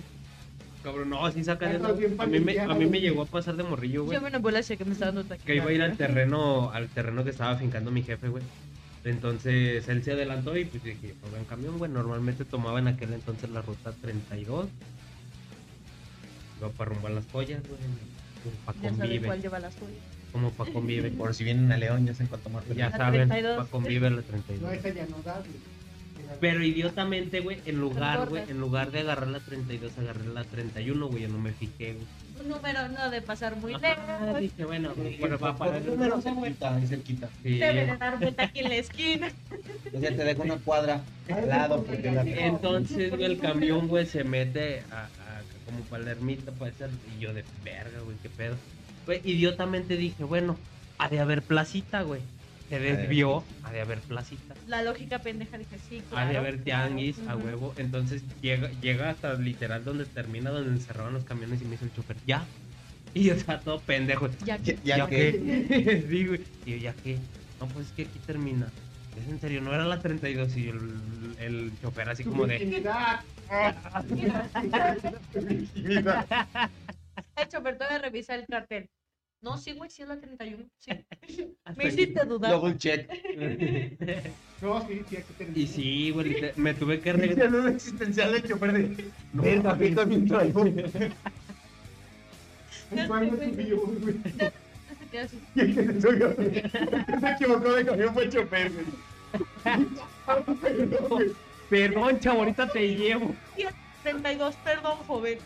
[0.83, 1.87] Cabrón, no, sí sacan eso.
[2.19, 4.17] A mí, me, a mí me llegó a pasar de morrillo, güey.
[4.17, 7.23] Yo me enamoré que me estaba dando Que iba a ir al terreno, al terreno
[7.23, 8.43] que estaba fincando mi jefe, güey.
[9.05, 11.91] Entonces él se adelantó y pues dije, pues en camión, güey.
[11.91, 14.69] Normalmente tomaba en aquel entonces la ruta 32.
[16.61, 17.81] Iba para rumbo a las joyas, güey.
[18.43, 19.27] Como para Ya saben convive.
[19.27, 19.97] cuál lleva las suyas.
[20.33, 21.11] Como para convive.
[21.11, 22.65] Por si vienen a León, ya sé en cuánto más.
[22.69, 23.57] Ya La saben, 32.
[23.57, 24.73] para convive la No, 32.
[24.73, 25.73] esa ya no da, güey.
[26.41, 31.09] Pero idiotamente, güey, en lugar, güey, en lugar de agarrar la 32, agarré la 31,
[31.09, 31.23] güey.
[31.23, 32.07] Yo no me fijé, güey.
[32.41, 34.41] Un número no de pasar muy lejos.
[34.41, 37.29] dije, bueno, Bueno, bueno, para para parar el número cerquita, ahí cerquita.
[37.43, 37.59] Sí.
[37.59, 39.31] Debe de dar vuelta aquí en la esquina.
[39.93, 44.25] Yo ya te dejo una cuadra al lado porque la Entonces, el camión, güey, se
[44.25, 45.09] mete a, a-
[45.67, 48.57] como para la ermita, para esa, y yo de verga, güey, qué pedo.
[49.07, 50.57] Güey, idiotamente dije, bueno,
[50.99, 52.21] ha de haber placita, güey.
[52.73, 54.55] Se desvió, ha de haber placita.
[54.67, 56.31] La lógica pendeja dije, sí, Ha claro.
[56.31, 57.75] de haber tianguis, a huevo.
[57.77, 61.93] Entonces llega, llega hasta literal donde termina, donde encerraban los camiones y me dice el
[61.95, 62.43] chofer, ya.
[63.15, 64.31] Y yo estaba todo pendejo.
[64.47, 65.67] Ya Ya, que ya que.
[65.69, 66.07] qué?
[66.09, 66.41] sí, güey.
[66.65, 67.19] Y yo, ¿ya qué?
[67.61, 68.67] No, pues es que aquí termina.
[69.21, 70.79] Es en serio, no era la 32 y el,
[71.41, 72.57] el chofer así como de...
[72.57, 73.21] Virginidad.
[77.37, 78.89] el chofer te voy a revisar el cartel.
[79.43, 80.65] No, sí, güey, sí es la 31.
[80.79, 80.93] Sí.
[81.77, 82.53] Me hiciste dudar.
[82.53, 83.11] Double check.
[84.63, 85.59] No, sí, sí, aquí termina.
[85.59, 87.51] Y sí, güey, me tuve que Ya regresar.
[87.51, 89.11] no es existencial del chofer de.
[89.33, 90.65] Verga, aquí también traigo.
[90.65, 91.13] El
[93.09, 94.15] cual me subió, güey.
[95.57, 96.33] Y el que se subió.
[96.37, 98.87] Se equivocó de camión fue el chofer, güey.
[100.61, 101.33] Perdón, güey.
[101.69, 103.35] Perdón, chavo, ahorita te llevo.
[104.05, 105.39] 32, perdón, joven.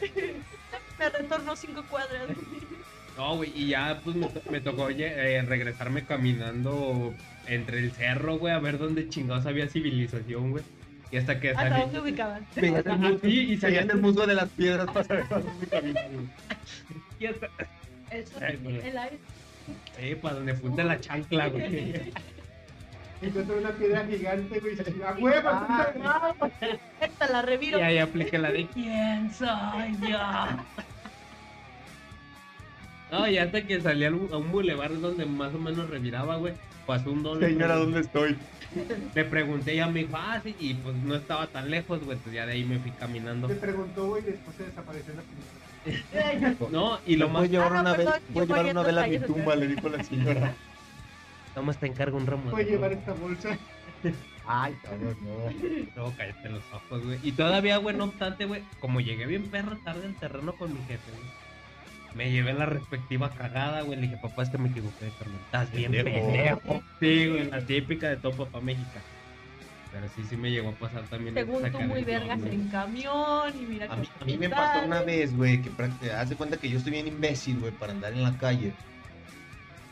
[0.98, 2.28] Me retorno cinco cuadras.
[3.16, 5.06] No, güey, y ya pues me, me tocó oye,
[5.36, 7.14] eh, regresarme caminando
[7.46, 10.64] entre el cerro, güey, a ver dónde chingados había civilización, güey.
[11.10, 11.80] Y hasta que ¿Hasta salí.
[11.82, 12.46] dónde ubicaban?
[12.56, 15.66] Veías el musgo- sí, y salía veías el musgo de las piedras para saber dónde
[15.68, 16.26] caminar, güey.
[17.20, 17.48] y hasta-
[18.10, 19.18] El sol, Ay, el aire.
[19.98, 22.12] Eh, para donde funde la chancla, güey.
[23.22, 24.76] Encontré una piedra gigante, güey.
[25.06, 25.48] ¡A huevo!
[25.50, 26.34] Ah.
[27.00, 27.78] Esta la reviro.
[27.78, 30.18] Y ahí apliqué la de ¿Quién soy yo?
[33.10, 36.54] No, y hasta que salí a un bulevar donde más o menos reviraba, güey.
[36.86, 37.48] Pasó un doble.
[37.48, 38.36] Señora, ¿dónde estoy?
[39.14, 42.16] Le pregunté y ella me dijo, ah, sí, y pues no estaba tan lejos, güey.
[42.16, 43.48] Entonces ya de ahí me fui caminando.
[43.48, 45.56] Me preguntó, güey, y después se desapareció en la película.
[46.72, 47.42] No, y lo más.
[47.42, 49.06] voy a llevar Ah, no, una vez, perdón, voy a yo llevar una vela a
[49.06, 50.54] mi tumba, le dijo la señora.
[51.54, 52.50] Toma, te encargo un ramo.
[52.50, 53.56] Voy a de llevar esta bolsa.
[54.48, 56.02] Ay, cabrón, no.
[56.04, 57.18] No, cállate los ojos, güey.
[57.22, 60.80] Y todavía, güey, no obstante, güey, como llegué bien perro tarde al terreno con mi
[60.86, 61.45] jefe, güey.
[62.16, 63.96] Me llevé la respectiva cagada, güey.
[64.00, 65.40] Le dije, papá, es que me equivoqué carnal.
[65.44, 66.82] Estás bien Pendejo.
[66.98, 69.04] Sí, güey, la típica de todo papá mexicano.
[69.92, 71.34] Pero sí, sí me llegó a pasar también.
[71.34, 75.02] Según tú, muy vergas en camión y mira A mí, a mí me pasó una
[75.02, 75.70] vez, güey, que
[76.10, 78.72] haz de cuenta que yo estoy bien imbécil, güey, para andar en la calle.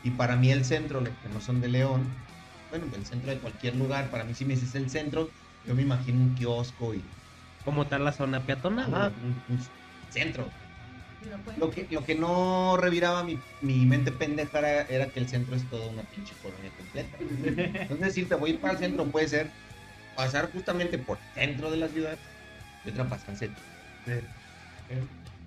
[0.03, 2.03] Y para mí el centro, los que no son de León,
[2.69, 5.29] bueno, el centro de cualquier lugar, para mí si me dices el centro,
[5.65, 7.03] yo me imagino un kiosco y...
[7.63, 9.13] Como tal la zona peatonal.
[9.23, 9.59] Un, un
[10.11, 10.47] centro.
[11.55, 15.55] Lo que, lo que no reviraba mi, mi mente pendeja era, era que el centro
[15.55, 17.17] es toda una pinche colonia completa.
[17.87, 19.55] Entonces, si te voy a ir para el centro, puede ser
[20.15, 22.19] pasar justamente por el centro de la ciudad
[22.83, 23.65] y otra pasar al centro.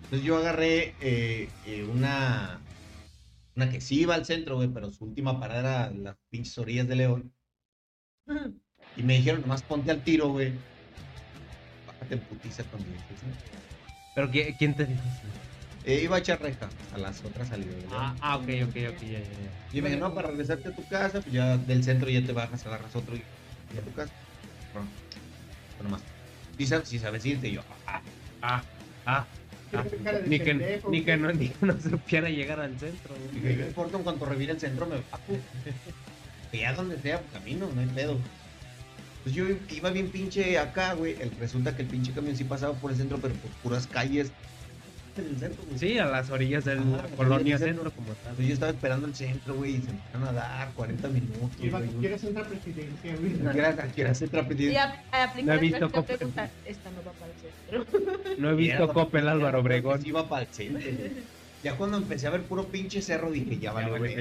[0.04, 2.66] Entonces yo agarré eh, eh, una,
[3.56, 6.88] una que sí iba al centro, güey, pero su última parada era las pinches orillas
[6.88, 7.34] de León.
[8.94, 10.62] Y me dijeron, nomás ponte al tiro, güey.
[11.86, 12.90] Bájate en putiza cuando.
[14.14, 15.28] Pero ¿qui- ¿quién te dijo eso?
[15.88, 17.74] Eh, iba a echar reja a las otras salidas.
[17.90, 19.50] Ah, ah, ok, ok, ok, ya, ya, ya.
[19.72, 22.66] Y me no, para regresarte a tu casa, pues ya del centro ya te bajas,
[22.66, 23.20] agarras otro y,
[23.74, 24.12] y a tu casa.
[24.74, 24.86] Bueno,
[25.78, 26.02] bueno, más.
[26.58, 28.02] Si sabes, si sabes irte, y yo, ah,
[28.42, 28.62] Ah,
[29.06, 29.24] ah.
[29.72, 29.84] ah.
[30.26, 33.14] Ni que, pendejo, ni, que no, ni que no supiera llegar al centro.
[33.32, 35.22] no importa, en cuanto revire el centro me bajo.
[36.52, 38.18] Que ya donde sea, pues, camino, no hay pedo.
[39.22, 41.16] Pues yo iba bien pinche acá, güey.
[41.18, 44.32] el- Resulta que el pinche camión sí pasaba por el centro, pero por puras calles
[45.22, 45.78] del centro, güey.
[45.78, 48.16] Sí, a las orillas de Ajá, la a las colonia del centro como tal.
[48.30, 51.38] Entonces yo estaba esperando el centro, güey, y se empezaron a dar 40 minutos,
[52.00, 53.32] quieres entrar a presidencia, güey.
[54.24, 55.02] Y trapetía.
[55.12, 57.38] a- aplica No he visto pregunta, esta no va para el
[57.88, 58.36] centro.
[58.38, 60.00] No he visto Coppel Álvaro Obregón.
[60.02, 61.38] Sí iba para el centro, güey.
[61.64, 64.14] Ya cuando empecé a ver puro pinche cerro, dije, ya vale, güey.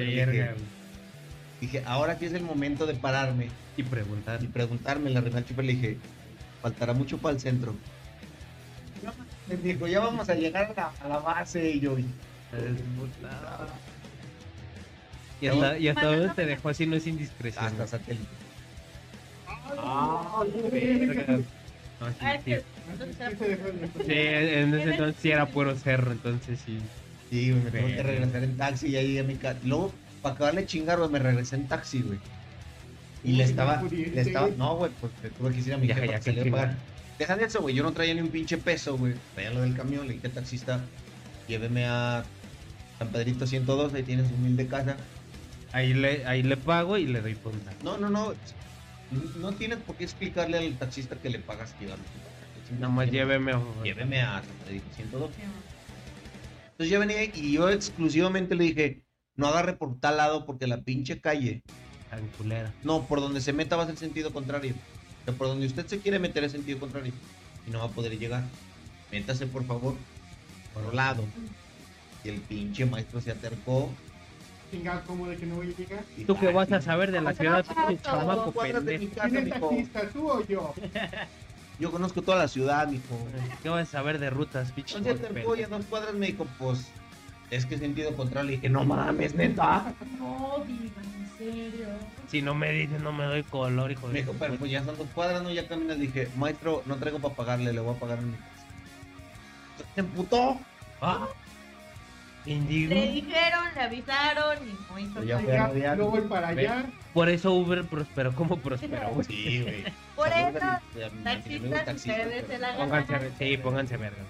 [1.61, 4.43] Dije, ahora sí es el momento de pararme Y preguntar.
[4.43, 5.09] y preguntarme.
[5.09, 5.97] La Renal Chuper le dije,
[6.61, 7.75] faltará mucho para el centro.
[9.47, 11.69] Me dijo, ya vamos a llegar a la, a la base.
[11.71, 11.95] Y yo,
[15.39, 17.65] Y hasta, y hasta dónde te dejó así no es indiscreción.
[17.65, 18.25] hasta satélite.
[19.77, 21.25] Ah, verga.
[21.99, 22.51] No, sí, Ah, es sí.
[22.51, 23.37] que entonces era Sí,
[24.05, 26.79] Sí, en ese entonces sí era puro cerro, entonces sí.
[27.29, 29.59] Sí, güey, me tuve que regresar en taxi y ahí a mi casa.
[29.63, 32.19] Luego, para acabarle de chingar, güey, me regresé en taxi, güey.
[33.23, 34.57] Y le estaba, le estaba, güey.
[34.57, 36.75] no, güey, porque tuve que decir a mi jefa ya, que le pagar.
[37.17, 39.15] Deja de eso, güey, yo no traía ni un pinche peso, güey.
[39.33, 40.79] Traía lo del camión, le dije al taxista,
[41.47, 42.23] lléveme a
[42.99, 44.97] San Pedrito 102, ahí tienes humilde casa.
[45.71, 47.71] Ahí le, ahí le pago y le doy punta.
[47.83, 48.33] No, no, no,
[49.39, 51.87] no tienes por qué explicarle al taxista que le pagas que
[52.75, 53.53] Nada más lléveme.
[53.53, 55.31] o- Lléveme a San Pedrito 102.
[56.71, 59.01] Entonces yo venía y yo exclusivamente le dije,
[59.35, 61.63] no agarre por tal lado porque la pinche calle,
[62.09, 62.73] Tan culera.
[62.83, 64.75] no, por donde se meta va a ser sentido contrario.
[65.33, 67.11] Por donde usted se quiere meter es sentido contrario
[67.67, 68.43] y no va a poder llegar.
[69.11, 69.95] Métase por favor
[70.73, 71.23] por otro lado.
[72.23, 73.89] Y el pinche maestro se acercó.
[74.71, 76.03] Chingado, ¿cómo de que no voy a llegar?
[76.17, 77.65] y, ¿Tú qué "Ay, vas a saber de la ¿Cómo ciudad,
[78.03, 79.15] chamaco cuadras de mi pendejo?
[79.15, 79.69] casa, ¿Quién es mijo.
[79.69, 80.73] taxista, tú o yo?
[81.79, 83.17] Yo conozco toda la ciudad, mijo.
[83.61, 86.47] ¿Qué vas a saber de rutas, pinche Entonces te voy a dos cuadras, me dijo,
[86.57, 86.87] pues,
[87.51, 88.49] es que sentido contrario.
[88.49, 89.93] Le dije, no mames, neta.
[90.17, 91.87] No, diga, en serio.
[92.29, 94.19] Si no me dices, no me doy color, hijo Me de.
[94.21, 95.99] dijo, pero pues ya son dos cuadras, no, ya caminas.
[95.99, 98.65] Dije, maestro, no traigo para pagarle, le voy a pagar en mi casa.
[99.95, 100.57] Se emputó.
[101.01, 101.27] Ah,
[102.45, 102.95] Indignó.
[102.95, 105.45] Le dijeron, le avisaron y no hizo Ya caso.
[105.45, 105.97] fue a Ya, rodear.
[105.97, 106.85] no voy para allá.
[107.13, 109.25] Por eso Uber prosperó como prosperó, güey.
[109.27, 109.83] Sí, güey.
[110.15, 110.59] Por eso,
[111.23, 113.31] taxistas, ustedes se la Pónganse, ganan.
[113.37, 114.23] sí, pónganse verga.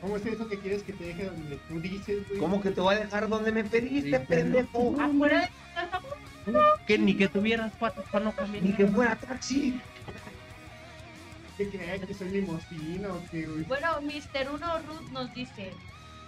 [0.00, 2.40] ¿Cómo es eso que quieres que te deje donde tú dices, güey?
[2.40, 4.96] ¿Cómo que te voy a dejar donde me pediste, Sí, pendejo?
[5.00, 6.00] Afuera de tu casa,
[6.86, 8.62] Que ni que tuvieras patas para no caminar.
[8.62, 9.80] Ni que fuera taxi.
[11.56, 12.04] ¿Qué crees?
[12.06, 13.64] ¿Que soy limosina o qué, güey?
[13.64, 14.50] Bueno, Mr.
[14.50, 15.72] Uno Ruth nos dice,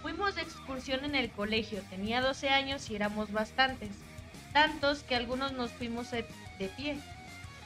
[0.01, 3.89] fuimos de excursión en el colegio, tenía 12 años y éramos bastantes,
[4.53, 6.25] tantos que algunos nos fuimos de,
[6.59, 6.97] de pie.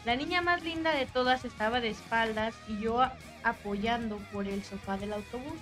[0.06, 3.06] La niña más linda de todas estaba de espaldas y yo
[3.43, 5.60] apoyando por el sofá del autobús.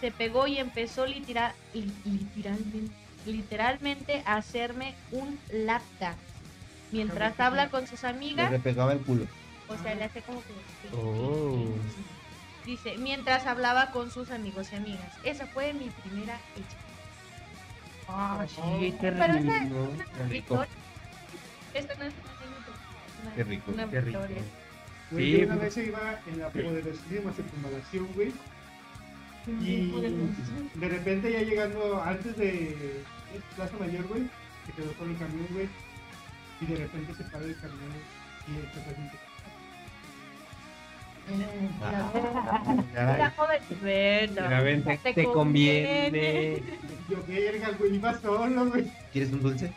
[0.00, 2.92] Se pegó y empezó litera- li- literalmente,
[3.26, 6.18] literalmente a hacerme un lap dance.
[6.92, 9.26] Mientras habla con sus Le amigas, repegaba el culo.
[9.68, 10.46] o sea, le hace como que...
[10.96, 11.66] Oh.
[12.64, 15.12] Dice, mientras hablaba con sus amigos y amigas.
[15.24, 16.76] Esa fue mi primera hecha.
[18.08, 19.44] Ah, sí, qué Pero esa rico.
[19.54, 19.70] es
[20.20, 20.66] una victoria.
[21.74, 22.14] Esto no es
[23.22, 24.18] una Qué rico, una qué rico.
[25.10, 28.32] Güey, Sí, yo una vez iba en la poderosísima circunvalación, güey.
[29.60, 29.92] Y
[30.74, 33.02] de repente ya llegando antes de
[33.56, 34.22] Plaza Mayor, güey,
[34.66, 35.68] se quedó con el camión, güey.
[36.60, 37.92] Y de repente se para el camión
[38.48, 39.18] y el chofer dice,
[43.36, 46.62] joven, te, te conviene.
[47.08, 48.90] yo verga, güey, iba solo, güey.
[49.12, 49.72] ¿Quieres un dulce?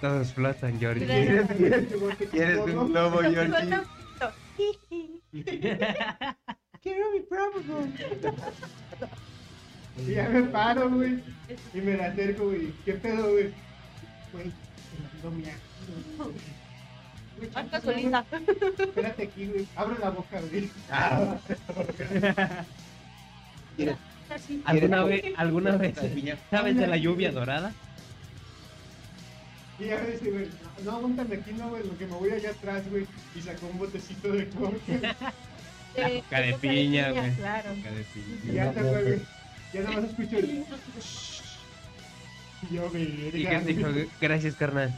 [0.00, 0.78] Todos flotan.
[0.78, 3.82] ¿Quieres un globo, Georgie?
[6.82, 7.88] Quiero mi propio.
[9.98, 11.22] Y ya me paro, güey.
[11.74, 12.72] Y me la acerco, güey.
[12.84, 13.52] ¿Qué pedo, güey?
[14.32, 15.44] Güey, se mandó mi
[17.50, 18.24] chance, gasolina.
[18.30, 18.42] güey.
[18.78, 19.66] Espérate aquí, güey.
[19.76, 20.70] Abre la boca, güey.
[20.90, 21.36] Ah,
[24.28, 24.60] Así.
[24.64, 26.36] ¿Alguna vez, alguna vez, piña.
[26.50, 27.72] sabes de la lluvia dorada?
[29.78, 30.48] Y ya dice, güey,
[30.84, 33.06] no, aguántame aquí, no, güey, lo que me voy allá atrás, güey.
[33.36, 34.74] Y sacó un botecito de coca.
[35.96, 37.34] La De- coca de piña, güey.
[37.36, 37.70] Claro.
[38.44, 39.20] Y ya te fue, güey.
[39.76, 40.64] Ya nada más escucho el...
[42.70, 43.88] Y yo, ¿Y qué te dijo?
[44.20, 44.90] Gracias, carnal.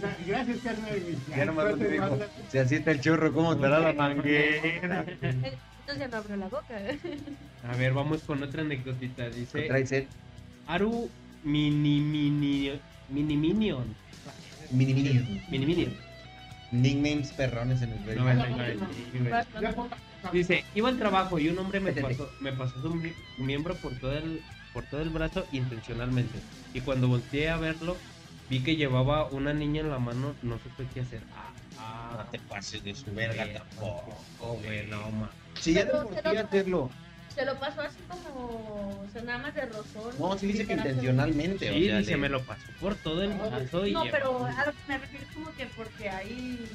[0.00, 1.02] Gra- Gracias, carnal.
[1.28, 2.18] Ya nomás no te dijo.
[2.50, 5.04] Si así está el chorro, ¿cómo estará la manguera?
[5.20, 6.78] Entonces ya no abro la boca.
[7.68, 9.28] A ver, vamos con otra anécdotita.
[9.30, 10.06] Dice Trae.
[10.68, 11.10] Aru
[11.42, 12.78] Mini Mini
[13.08, 13.84] Mini Minion.
[14.70, 15.42] Mini mini.
[15.50, 15.92] Mini Minion.
[16.70, 18.24] Nicknames perrones en el Facebook.
[18.24, 19.88] no, no, no.
[20.32, 23.94] Dice, iba al trabajo y un hombre me pasó, me pasó su mi- miembro por
[23.98, 24.40] todo el
[24.72, 26.40] por todo el brazo intencionalmente.
[26.72, 27.96] Y cuando volteé a verlo,
[28.48, 31.22] vi que llevaba una niña en la mano, no supe qué hacer.
[31.34, 34.24] Ah, ah, No te pases de su verga tampoco.
[34.38, 35.30] Oh, güey, no, ma.
[35.60, 36.90] Si ya sí lo- hacerlo.
[37.34, 38.88] Se lo pasó así como.
[38.90, 40.14] O sea, nada más de rozón.
[40.18, 41.58] No, sí dice que intencionalmente.
[41.72, 44.44] Sí, o sea, dice, le- me lo pasó por todo el brazo y No, pero
[44.44, 46.68] a lo que me refiero es como que porque ahí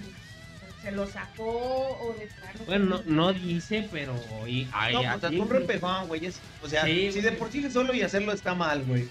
[0.85, 2.59] se lo sacó o de plano.
[2.67, 4.13] Bueno, no, no dice, pero...
[4.47, 6.25] Y, ay, No, pues hasta un rompejón, güey.
[6.27, 9.09] es- O sea, Sí, si de por sí solo y hacerlo está mal, güey.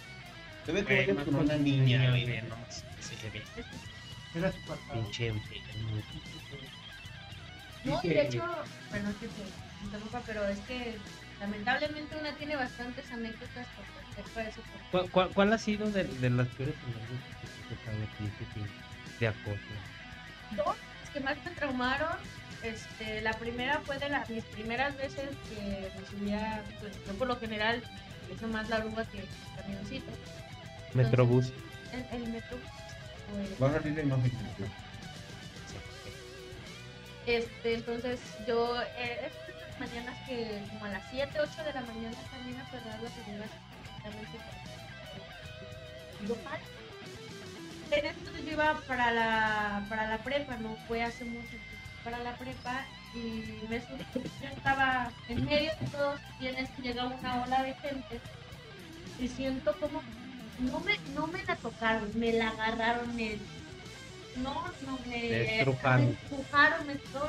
[0.64, 2.26] Te ves que vayas con una niña, güey.
[2.42, 2.56] no,
[3.00, 3.42] sí, se ve
[4.34, 5.02] Era su pasado.
[5.02, 5.32] pinche.
[7.84, 8.42] No, y de hecho,
[8.90, 10.96] bueno, es que te interrumpa, pero es que
[11.40, 13.66] lamentablemente una tiene bastantes anécdotas
[14.32, 14.60] por eso.
[14.92, 18.62] ¿Cuál, cuál, cuál ha sido de, de las peores anécdotas que te tocado a ti,
[19.20, 19.58] de acoso?
[20.56, 20.76] Dos
[21.14, 22.12] que más me traumaron.
[22.62, 27.28] Este, la primera fue de las mis primeras veces que me subía, pues yo por
[27.28, 27.82] lo general
[28.24, 30.10] utilizo más la oruga que el camioncito.
[30.92, 31.52] Metrobús.
[31.92, 32.58] El, el metro.
[33.32, 34.32] pues, Va a salir la imagen.
[37.26, 42.16] Este, entonces yo, eh, estas mañanas que como a las 7, 8 de la mañana
[42.30, 43.50] también a cerrar las señoras
[46.20, 46.60] Digo, mal.
[47.96, 51.56] En entonces yo iba para la, para la prepa, no fue hace mucho,
[52.02, 52.84] para la prepa
[53.14, 57.74] y me subí, yo estaba en medio de todos en eso llega una ola de
[57.74, 58.20] gente
[59.20, 60.02] y siento como,
[60.58, 63.38] no me, no me la tocaron, me la agarraron, me,
[64.36, 66.06] no, no, me, Te estrujaron.
[66.06, 67.28] me empujaron, me todo,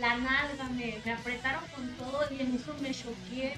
[0.00, 3.56] la nalga, me, me apretaron con todo y en eso me choqué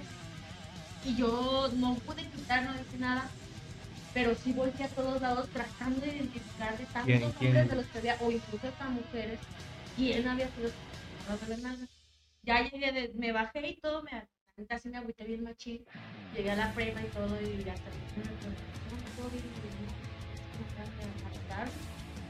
[1.04, 3.30] y yo no pude quitar, no decir nada,
[4.18, 7.68] pero sí volteé a todos lados tratando de identificar de tantos ¿Quién, hombres quién?
[7.68, 9.38] de los que había, o incluso hasta mujeres,
[9.94, 10.72] quién había sido.
[12.42, 14.10] Ya llegué, de- me bajé y todo, me
[14.66, 15.84] casi me agüité bien machín,
[16.32, 17.92] llegué a la prepa y todo y ya está.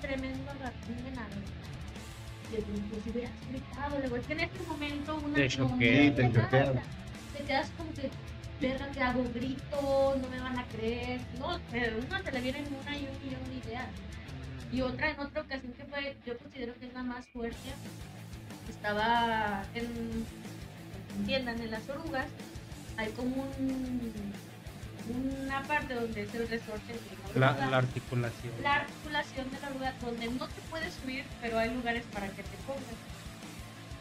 [0.02, 1.10] Tremendo agarrón de
[2.90, 6.32] pues si hubieras gritado, le digo, es que en este momento una Te choquea, te
[6.32, 6.86] choquea.
[7.32, 8.10] te quedas como que,
[8.60, 11.20] verga, que hago grito, no me van a creer.
[11.38, 13.86] No, pero uno se le vienen una y un millón de ideas.
[14.72, 17.70] Y otra, en otra ocasión que fue, yo considero que es la más fuerte,
[18.68, 20.26] estaba en,
[21.18, 22.26] entiendan, en las orugas,
[22.98, 24.12] hay como un,
[25.08, 27.00] una parte donde es el resorte de
[27.34, 28.52] la La, oruga la articulación.
[28.62, 32.42] la articulación de la oruga donde no te puedes subir, pero hay lugares para que
[32.42, 32.82] te pongas.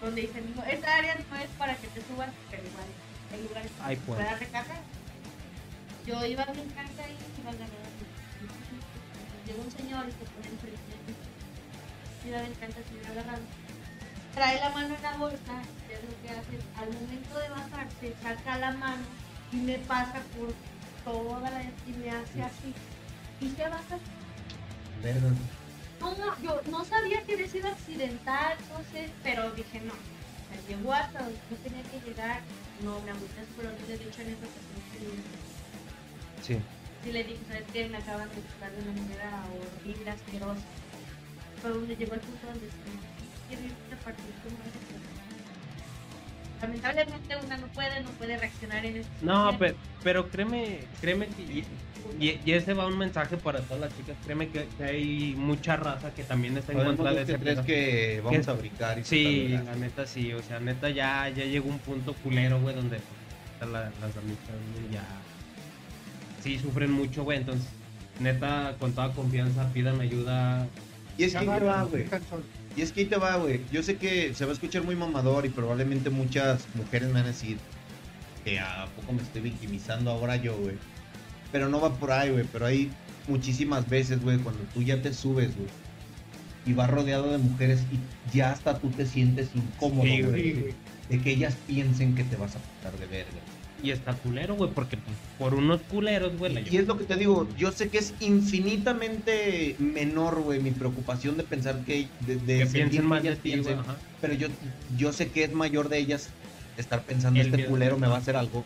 [0.02, 2.86] Donde dicen, no, esta área no es para que te subas, pero igual
[3.34, 4.24] hay lugares para Ahí que puedes.
[4.26, 4.82] puedas recargar.
[6.06, 7.88] Yo iba bien cansa ahí, iba a agarrar.
[9.46, 10.58] Llegó un señor y se pone mí.
[12.30, 13.48] Iba bien cansa, se iba agarrando.
[14.34, 15.54] Trae la mano en la bolsa,
[15.90, 16.60] y es lo que hace.
[16.80, 19.04] Al momento de bajarse, saca la mano
[19.52, 20.54] y me pasa por
[21.04, 22.74] toda la y me hace así.
[23.42, 23.98] Y se baja
[25.04, 25.30] Verga.
[26.02, 29.94] no, no, yo no sabía que había sido accidental, no sé, pero dije no.
[29.94, 32.42] O sea, llegó hasta donde no tenía que llegar,
[32.84, 36.58] no me agüité pero no le he dicho en esa le- Sí.
[37.04, 37.88] sí le dije, ¿sabes qué?
[37.88, 40.62] Me acaban de buscar de una manera horrible, asquerosa.
[41.62, 42.92] Fue donde llegó el punto donde sí,
[43.48, 44.58] quiero irte a partir como.
[46.62, 51.42] Lamentablemente una no puede, no puede reaccionar en este No, pero, pero créeme, créeme que
[51.44, 51.66] y,
[52.20, 54.16] y- y ese va un mensaje para todas las chicas.
[54.24, 58.46] Créeme que, que hay mucha raza que también está en contra de ese que vamos
[58.46, 61.80] Que- a brincar y Sí, la neta sí, o sea, neta ya, ya llegó un
[61.80, 62.98] punto culero, güey, donde
[63.60, 65.04] la- las damitas, güey, ya
[66.42, 67.68] sí sufren mucho, güey, entonces
[68.20, 70.66] neta con toda confianza pidan ayuda.
[71.18, 72.06] Y es que güey.
[72.78, 73.62] Y es que ahí te va, güey.
[73.72, 77.24] Yo sé que se va a escuchar muy mamador y probablemente muchas mujeres me van
[77.24, 77.58] a decir
[78.46, 80.76] que a poco me estoy victimizando ahora yo, güey.
[81.52, 82.46] Pero no va por ahí, güey.
[82.54, 82.92] Pero hay
[83.28, 85.70] muchísimas veces, güey, cuando tú ya te subes, güey.
[86.68, 90.54] Y vas rodeado de mujeres y ya hasta tú te sientes incómodo, güey.
[90.54, 90.66] Sí.
[91.10, 93.40] De que ellas piensen que te vas a pasar de verga.
[93.84, 97.04] Y está culero, güey, porque pues, por unos culeros, güey, la Y es lo que
[97.04, 102.08] te digo, yo sé que es infinitamente menor, güey, mi preocupación de pensar que...
[102.22, 103.98] De, de que sentir piensen que más de ti, piensen, ajá.
[104.20, 104.48] Pero yo,
[104.98, 106.30] yo sé que es mayor de ellas
[106.78, 108.66] estar pensando, El este culero me va a hacer algo.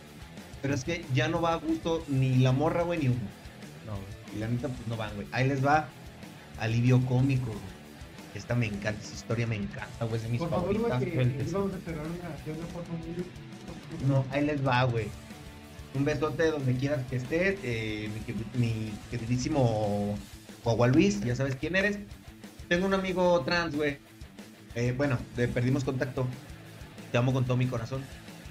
[0.62, 3.16] Pero es que ya no va a gusto ni la morra, güey, ni uno.
[3.86, 4.36] No, güey.
[4.36, 5.26] Y la neta, pues no van, güey.
[5.32, 5.88] Ahí les va
[6.58, 7.82] alivio cómico, güey.
[8.34, 11.14] Esta me encanta, esa historia me encanta, güey, es de mis Por favor, favoritas.
[11.14, 12.28] güey, que a cerrar una,
[13.14, 13.24] de.
[14.06, 15.06] No, ahí les va, güey.
[15.94, 17.58] Un besote donde quieras que estés.
[17.62, 20.16] eh, mi, que- mi queridísimo
[20.64, 21.98] Guagua Luis, ya sabes quién eres.
[22.68, 23.98] Tengo un amigo trans, güey.
[24.74, 26.26] Eh, bueno, de- perdimos contacto.
[27.10, 28.02] Te amo con todo mi corazón.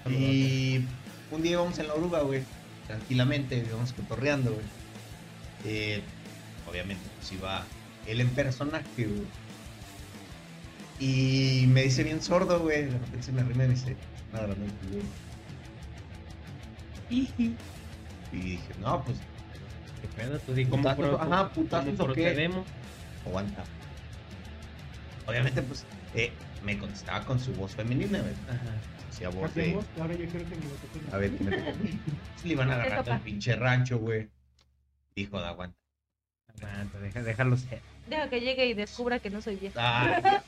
[0.09, 0.85] Y
[1.31, 2.43] un día íbamos en la oruga, güey.
[2.87, 4.65] Tranquilamente, íbamos cotorreando, güey.
[5.65, 6.01] Eh,
[6.69, 7.63] obviamente, pues iba
[8.07, 9.25] él en personaje, güey.
[10.99, 12.83] Y me dice bien sordo, güey.
[12.85, 13.95] De repente se me arrima y me dice,
[14.31, 15.01] nada, no, güey.
[18.33, 19.17] Y dije, no, pues
[20.01, 20.39] ¿Qué pedo?
[20.39, 22.49] Tú di cómo, Putazos, pro- ajá, putazos, cómo ¿o qué?
[23.25, 23.63] aguanta.
[25.27, 25.85] Obviamente, pues,
[26.15, 26.33] eh,
[26.63, 28.33] me contestaba con su voz femenina, güey.
[28.47, 28.81] Ajá.
[29.09, 29.77] Hacía ¿Qué voz de.
[29.99, 31.13] Ahora yo quiero que me lo.
[31.13, 31.71] A ver, ¿qué me tocó?
[32.41, 33.15] Pues, le iban agarrando toca?
[33.17, 34.27] el pinche rancho, güey.
[35.15, 35.77] Dijo, da aguanta.
[36.57, 37.81] Aguanta, deja, déjalo ser.
[38.09, 39.79] Deja que llegue y descubra que no soy vieja.
[39.79, 40.43] Ah,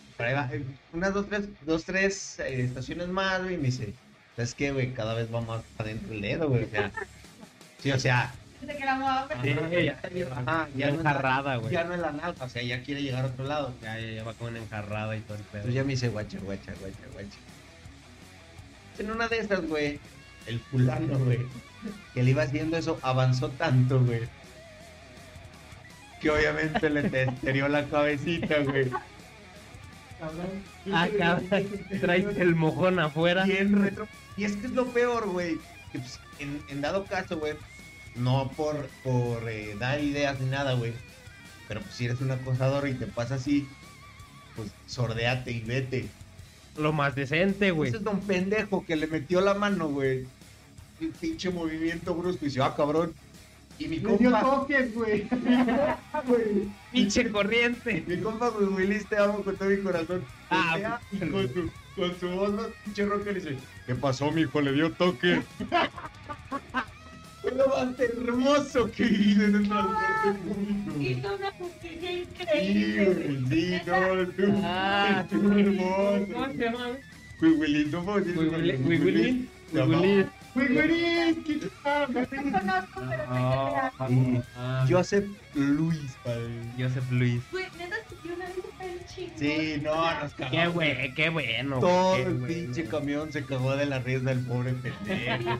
[0.92, 3.56] Unas dos, tres, dos, tres eh, estaciones más, güey.
[3.56, 3.94] Y me dice,
[4.36, 4.94] ¿sabes qué, güey?
[4.94, 6.64] Cada vez va más adentro el dedo, güey.
[6.66, 6.92] O sea,
[7.80, 10.00] sí, o sea, Dice que la mamá Sí, ya,
[10.32, 11.74] ajá, ya no es enjarrada, güey.
[11.74, 13.74] ya no es la nalga, o sea, ya quiere llegar a otro lado.
[13.82, 15.58] Ya, ya, ya va con una enjarrada y todo el pedo.
[15.64, 17.38] Entonces ya me dice, guacha, guacha, guacha, guacha.
[19.00, 20.00] En una de esas, güey,
[20.46, 21.40] el fulano, güey,
[22.14, 24.22] que le iba haciendo eso, avanzó tanto, güey.
[26.22, 28.90] Que obviamente le testerió la cabecita, güey.
[30.24, 30.64] Cabrón.
[30.94, 31.68] Ah, cabrón.
[32.02, 33.44] Traes el mojón afuera.
[33.44, 34.08] Bien retro.
[34.38, 35.58] Y es que es lo peor, güey.
[35.92, 37.54] Que pues, en, en dado caso, güey,
[38.16, 40.94] no por, por eh, dar ideas ni nada, güey.
[41.68, 43.68] Pero pues si eres un acosador y te pasa así,
[44.56, 46.08] pues sordeate y vete.
[46.78, 47.90] Lo más decente, güey.
[47.90, 50.26] Ese es don pendejo que le metió la mano, güey.
[51.02, 53.14] Un pinche movimiento brusco y dice, ah, cabrón.
[53.80, 55.28] Y mi Le dio compa, toques, güey.
[56.92, 58.04] Pinche corriente.
[58.08, 60.24] mi compa, güey, Willis, te amo con todo mi corazón.
[60.50, 62.64] Ah, y con su, con su voz, ¿no?
[62.86, 63.58] pinche rocker, le dice,
[63.88, 64.62] ¿qué pasó, mijo?
[64.62, 65.42] Le dio toque.
[67.42, 71.00] Fue lo más hermoso que hice en el transporte público.
[71.02, 73.06] Hizo una justicia Sí, increíble.
[73.06, 76.26] güey, sí, no, tú, Ah, tú hermoso.
[76.32, 76.88] ¿Cómo se llama?
[77.42, 78.36] Wiwilín, ¿no puedo decir
[80.54, 82.14] tal?
[82.14, 83.24] No conozco, pero
[84.08, 84.42] Sí.
[84.56, 85.26] ah, Joseph
[85.56, 86.50] Luis, padre.
[86.78, 87.42] Joseph Luis.
[87.52, 89.38] Güey, neta, que una vez está el chingón.
[89.38, 90.52] Sí, no, nos cagamos.
[90.52, 91.80] Qué güey, qué bueno.
[91.80, 92.48] Todo qué el bueno.
[92.48, 95.60] pinche camión se cagó de la risa del pobre pendejo.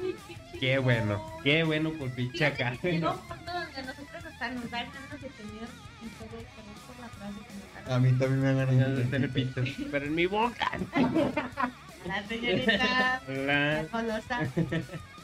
[0.60, 2.74] Qué bueno, qué bueno por pinche acá.
[2.82, 5.68] llegó un punto donde nosotros hasta nos dan ganas de tener
[6.02, 8.96] y todo no por la frase que nos A mí también me han ganado.
[8.96, 10.72] De tener pitos, Pero en mi boca.
[12.08, 13.88] La señorita, la La...
[13.92, 14.40] colosa.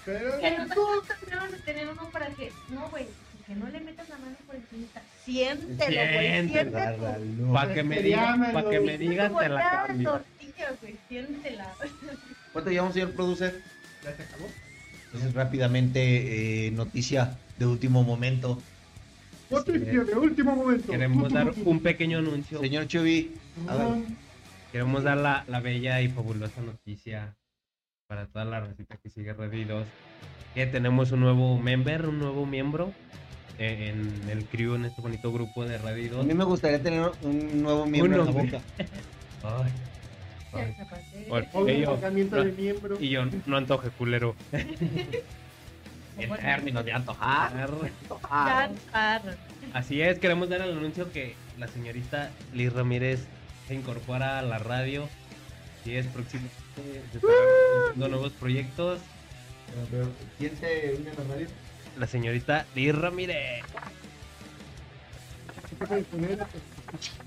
[0.05, 3.05] Pero Que nosotros tendríamos de tener uno para que, no, güey,
[3.45, 4.87] que no le metas la mano por encima.
[5.25, 7.53] Siéntelo, güey, Siéntelo.
[7.53, 10.11] Para que me digas, para que me digas, te la cambio.
[10.11, 11.67] tortilla, güey, siéntela.
[12.53, 13.61] ¿Cuánto llevamos, señor producer?
[14.03, 14.47] ¿Ya se acabó?
[15.05, 18.61] Entonces, rápidamente, eh, noticia de último momento.
[19.49, 20.91] Noticia de último momento.
[20.91, 22.59] Queremos dar un pequeño anuncio.
[22.59, 23.33] Señor Chubi,
[23.67, 23.87] a ver,
[24.71, 27.35] Queremos dar la, la bella y fabulosa noticia
[28.07, 29.85] para toda la receta que sigue Ready 2.
[30.53, 32.91] Que tenemos un nuevo member, un nuevo miembro
[33.57, 36.25] eh, en el crew, en este bonito grupo de Ready a 2.
[36.25, 38.61] mí me gustaría tener un nuevo miembro en la boca.
[39.43, 39.71] Ay,
[40.51, 40.75] ay.
[41.29, 41.97] Bueno, y yo, no,
[42.43, 42.97] de miembro.
[42.99, 44.35] y yo, no antoje culero.
[46.17, 47.53] En términos de antojar.
[48.91, 49.37] Arre.
[49.71, 53.25] Así es, queremos dar el anuncio que la señorita Liz Ramírez
[53.69, 55.07] se incorpora a la radio.
[55.85, 56.19] Y es se
[57.17, 57.37] estarán
[57.83, 58.99] haciendo nuevos proyectos.
[60.37, 61.47] ¿Quién se une a la radio?
[61.97, 63.63] La señorita Liz Ramírez.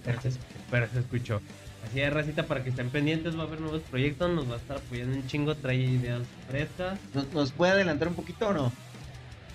[0.05, 0.31] Pero se,
[0.71, 1.41] pero se escuchó.
[1.87, 4.59] Así es, racita, para que estén pendientes, va a haber nuevos proyectos, nos va a
[4.59, 6.99] estar apoyando un chingo, trae ideas frescas.
[7.15, 8.73] ¿Nos, nos puede adelantar un poquito o no?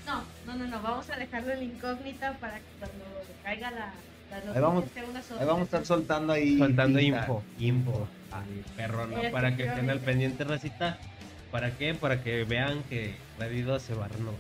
[0.06, 3.06] No, no, no, no, vamos a dejarlo en incógnita para que cuando
[3.44, 3.94] caiga la,
[4.54, 4.86] Ahí vamos-
[5.40, 6.58] Ahí vamos a estar soltando ahí.
[6.58, 7.20] Soltando pista.
[7.22, 8.08] info, info.
[8.32, 9.32] Ay, perrona, Efectivamente.
[9.32, 11.00] para que estén al pendiente, racita.
[11.52, 11.94] ¿Para qué?
[11.94, 14.36] Para que vean que Radio 2 se renovar.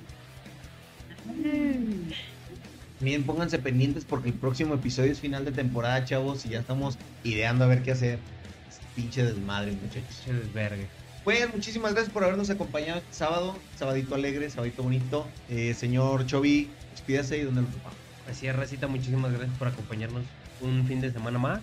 [2.99, 6.97] Bien, pónganse pendientes porque el próximo episodio es final de temporada, chavos, y ya estamos
[7.23, 8.19] ideando a ver qué hacer.
[8.67, 10.21] Este pinche desmadre, muchachos.
[10.25, 10.87] Che desvergue.
[11.23, 15.27] Pues muchísimas gracias por habernos acompañado este sábado, sabadito alegre, sabadito bonito.
[15.49, 17.97] Eh, señor Chovy, despídase y donde lo topamos.
[18.29, 20.23] Así es, Racita, muchísimas gracias por acompañarnos
[20.61, 21.61] un fin de semana más.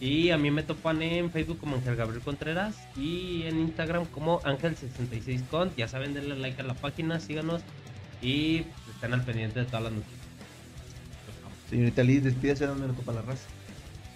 [0.00, 4.40] Y a mí me topan en Facebook como Ángel Gabriel Contreras y en Instagram como
[4.42, 5.74] Ángel66Cont.
[5.76, 7.62] Ya saben, denle like a la página, síganos
[8.20, 8.64] y
[8.94, 10.20] estén al pendiente de todas las noticias.
[11.70, 13.46] Señorita Liz, despídase donde lo topa la raza.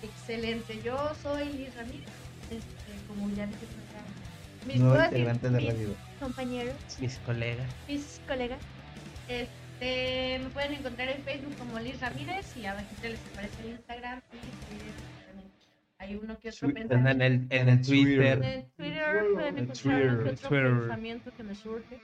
[0.02, 2.09] Excelente, yo soy Liz Ramírez,
[2.51, 3.59] este, como ya dije,
[4.66, 5.88] mis, de mis
[6.20, 7.66] compañeros, Mis colegas.
[7.88, 8.60] mis colegas,
[9.28, 9.51] este,
[9.81, 14.20] me pueden encontrar en Facebook como Liz Ramírez y abajito les aparece el Instagram.
[15.98, 16.93] Hay uno que otro Twitter.
[16.93, 18.43] En el, en el Twitter.
[18.43, 20.35] En Twitter pueden En encontrar uno que Twitter.
[20.35, 20.81] otro Twitter.
[20.81, 22.01] pensamiento que me surge.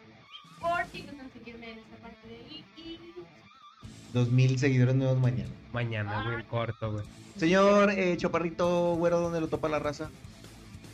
[0.61, 2.99] Por si gustan seguirme en esta parte de ahí y
[4.13, 5.51] 2000 seguidores nuevos mañana.
[5.73, 7.05] Mañana, güey, corto, güey.
[7.37, 10.11] Señor eh, Choparrito Güero, ¿dónde lo topa la raza?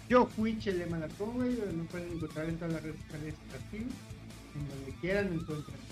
[0.09, 4.69] Yo fui Chele Malatón, güey, me pueden encontrar en todas las redes sociales así, en
[4.69, 5.92] donde quieran encuentran.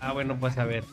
[0.00, 0.84] Ah, bueno, pues a ver.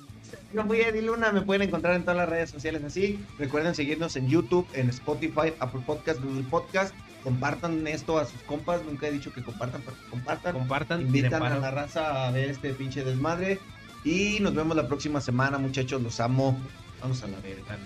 [0.53, 3.19] Yo fui Eddie Luna, me pueden encontrar en todas las redes sociales así.
[3.37, 6.93] Recuerden seguirnos en YouTube, en Spotify, Apple Podcast, Google Podcast.
[7.23, 8.83] Compartan esto a sus compas.
[8.83, 10.53] Nunca he dicho que compartan, pero compartan.
[10.53, 11.01] Compartan.
[11.01, 13.59] Invitan a la raza a ver este pinche desmadre.
[14.03, 16.01] Y nos vemos la próxima semana, muchachos.
[16.01, 16.57] Los amo.
[17.01, 17.77] Vamos a la verga.